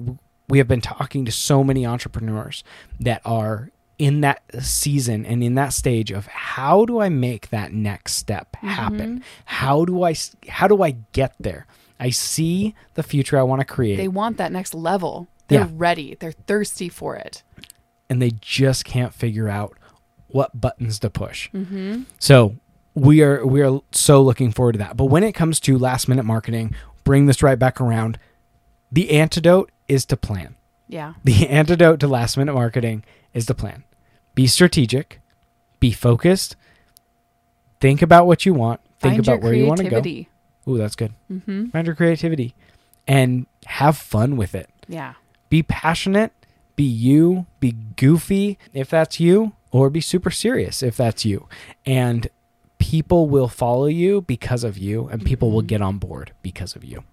we 0.48 0.58
have 0.58 0.68
been 0.68 0.80
talking 0.80 1.24
to 1.24 1.32
so 1.32 1.64
many 1.64 1.84
entrepreneurs 1.84 2.62
that 3.00 3.22
are 3.24 3.70
in 3.98 4.20
that 4.20 4.42
season 4.60 5.24
and 5.26 5.42
in 5.42 5.54
that 5.54 5.72
stage 5.72 6.10
of 6.10 6.26
how 6.26 6.84
do 6.84 7.00
I 7.00 7.08
make 7.08 7.50
that 7.50 7.72
next 7.72 8.14
step 8.14 8.56
happen? 8.56 9.18
Mm-hmm. 9.18 9.24
How 9.46 9.84
do 9.84 10.02
I 10.04 10.14
how 10.48 10.68
do 10.68 10.82
I 10.82 10.92
get 11.12 11.34
there? 11.40 11.66
I 12.02 12.10
see 12.10 12.74
the 12.94 13.02
future 13.02 13.38
I 13.38 13.42
want 13.44 13.60
to 13.60 13.64
create. 13.64 13.96
They 13.96 14.08
want 14.08 14.36
that 14.38 14.50
next 14.52 14.74
level. 14.74 15.28
They're 15.48 15.60
Yeah. 15.60 15.68
ready. 15.72 16.16
They're 16.18 16.32
thirsty 16.32 16.88
for 16.88 17.14
it. 17.16 17.42
and 18.10 18.20
they 18.20 18.32
just 18.42 18.84
can't 18.84 19.14
figure 19.14 19.48
out 19.48 19.78
what 20.28 20.60
buttons 20.60 20.98
to 20.98 21.08
push. 21.08 21.48
Mm-hmm. 21.52 22.02
So 22.18 22.56
we 22.94 23.22
are 23.22 23.46
we 23.46 23.62
are 23.62 23.80
so 23.92 24.20
looking 24.20 24.52
forward 24.52 24.72
to 24.72 24.78
that. 24.80 24.98
But 24.98 25.06
when 25.06 25.22
it 25.24 25.32
comes 25.32 25.58
to 25.60 25.78
last 25.78 26.08
minute 26.08 26.24
marketing, 26.24 26.74
bring 27.04 27.24
this 27.26 27.42
right 27.42 27.58
back 27.58 27.80
around. 27.80 28.18
The 28.90 29.12
antidote 29.12 29.70
is 29.88 30.04
to 30.06 30.16
plan. 30.18 30.56
Yeah. 30.88 31.14
The 31.24 31.48
antidote 31.60 32.00
to 32.00 32.08
last 32.08 32.36
minute 32.36 32.52
marketing 32.52 33.02
is 33.32 33.46
to 33.46 33.54
plan. 33.54 33.84
Be 34.34 34.46
strategic, 34.46 35.20
be 35.80 35.92
focused, 35.92 36.56
think 37.80 38.02
about 38.02 38.26
what 38.26 38.44
you 38.44 38.52
want, 38.52 38.80
think 39.00 39.14
Find 39.14 39.26
about 39.26 39.40
where 39.42 39.54
you 39.54 39.66
want 39.66 39.80
to 39.80 39.88
go. 39.88 40.02
Ooh, 40.68 40.78
that's 40.78 40.96
good. 40.96 41.12
Mm-hmm. 41.30 41.66
Find 41.66 41.86
your 41.86 41.96
creativity 41.96 42.54
and 43.06 43.46
have 43.66 43.96
fun 43.96 44.36
with 44.36 44.54
it. 44.54 44.68
Yeah. 44.88 45.14
Be 45.48 45.62
passionate, 45.62 46.32
be 46.76 46.84
you, 46.84 47.46
be 47.60 47.72
goofy 47.72 48.58
if 48.72 48.90
that's 48.90 49.20
you, 49.20 49.52
or 49.70 49.90
be 49.90 50.00
super 50.00 50.30
serious 50.30 50.82
if 50.82 50.96
that's 50.96 51.24
you. 51.24 51.48
And 51.84 52.28
people 52.78 53.28
will 53.28 53.48
follow 53.48 53.86
you 53.86 54.22
because 54.22 54.64
of 54.64 54.78
you, 54.78 55.08
and 55.08 55.24
people 55.24 55.50
will 55.50 55.62
get 55.62 55.82
on 55.82 55.98
board 55.98 56.32
because 56.42 56.76
of 56.76 56.84
you. 56.84 57.04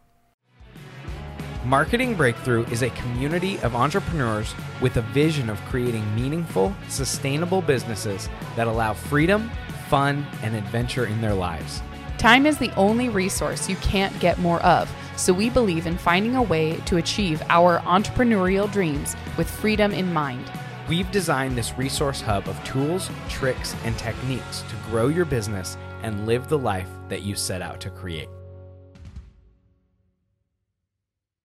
Marketing 1.66 2.16
Breakthrough 2.16 2.66
is 2.68 2.84
a 2.84 2.90
community 2.92 3.60
of 3.60 3.76
entrepreneurs 3.76 4.56
with 4.82 4.96
a 4.96 5.02
vision 5.02 5.50
of 5.50 5.60
creating 5.66 6.16
meaningful, 6.16 6.74
sustainable 6.88 7.62
businesses 7.62 8.30
that 8.56 8.68
allow 8.68 8.94
freedom, 8.94 9.52
fun, 9.90 10.26
and 10.42 10.56
adventure 10.56 11.06
in 11.06 11.20
their 11.20 11.34
lives. 11.34 11.82
Time 12.19 12.45
is 12.45 12.58
the 12.58 12.73
only 12.75 13.08
resource 13.08 13.69
you 13.69 13.77
can't 13.77 14.19
get 14.19 14.38
more 14.39 14.60
of, 14.60 14.93
so 15.15 15.32
we 15.32 15.49
believe 15.49 15.88
in 15.88 15.97
finding 15.97 16.36
a 16.36 16.43
way 16.43 16.75
to 16.82 16.97
achieve 16.97 17.41
our 17.47 17.79
entrepreneurial 17.79 18.69
dreams 18.69 19.15
with 19.38 19.49
freedom 19.49 19.93
in 19.93 20.12
mind. 20.12 20.51
We've 20.89 21.10
designed 21.12 21.58
this 21.58 21.77
resource 21.77 22.19
hub 22.19 22.49
of 22.49 22.62
tools, 22.65 23.10
tricks, 23.29 23.73
and 23.86 23.97
techniques 23.97 24.63
to 24.63 24.75
grow 24.89 25.08
your 25.08 25.23
business 25.23 25.77
and 26.03 26.25
live 26.25 26.49
the 26.49 26.60
life 26.60 26.89
that 27.08 27.21
you 27.21 27.36
set 27.36 27.62
out 27.62 27.79
to 27.79 27.89
create. 27.89 28.27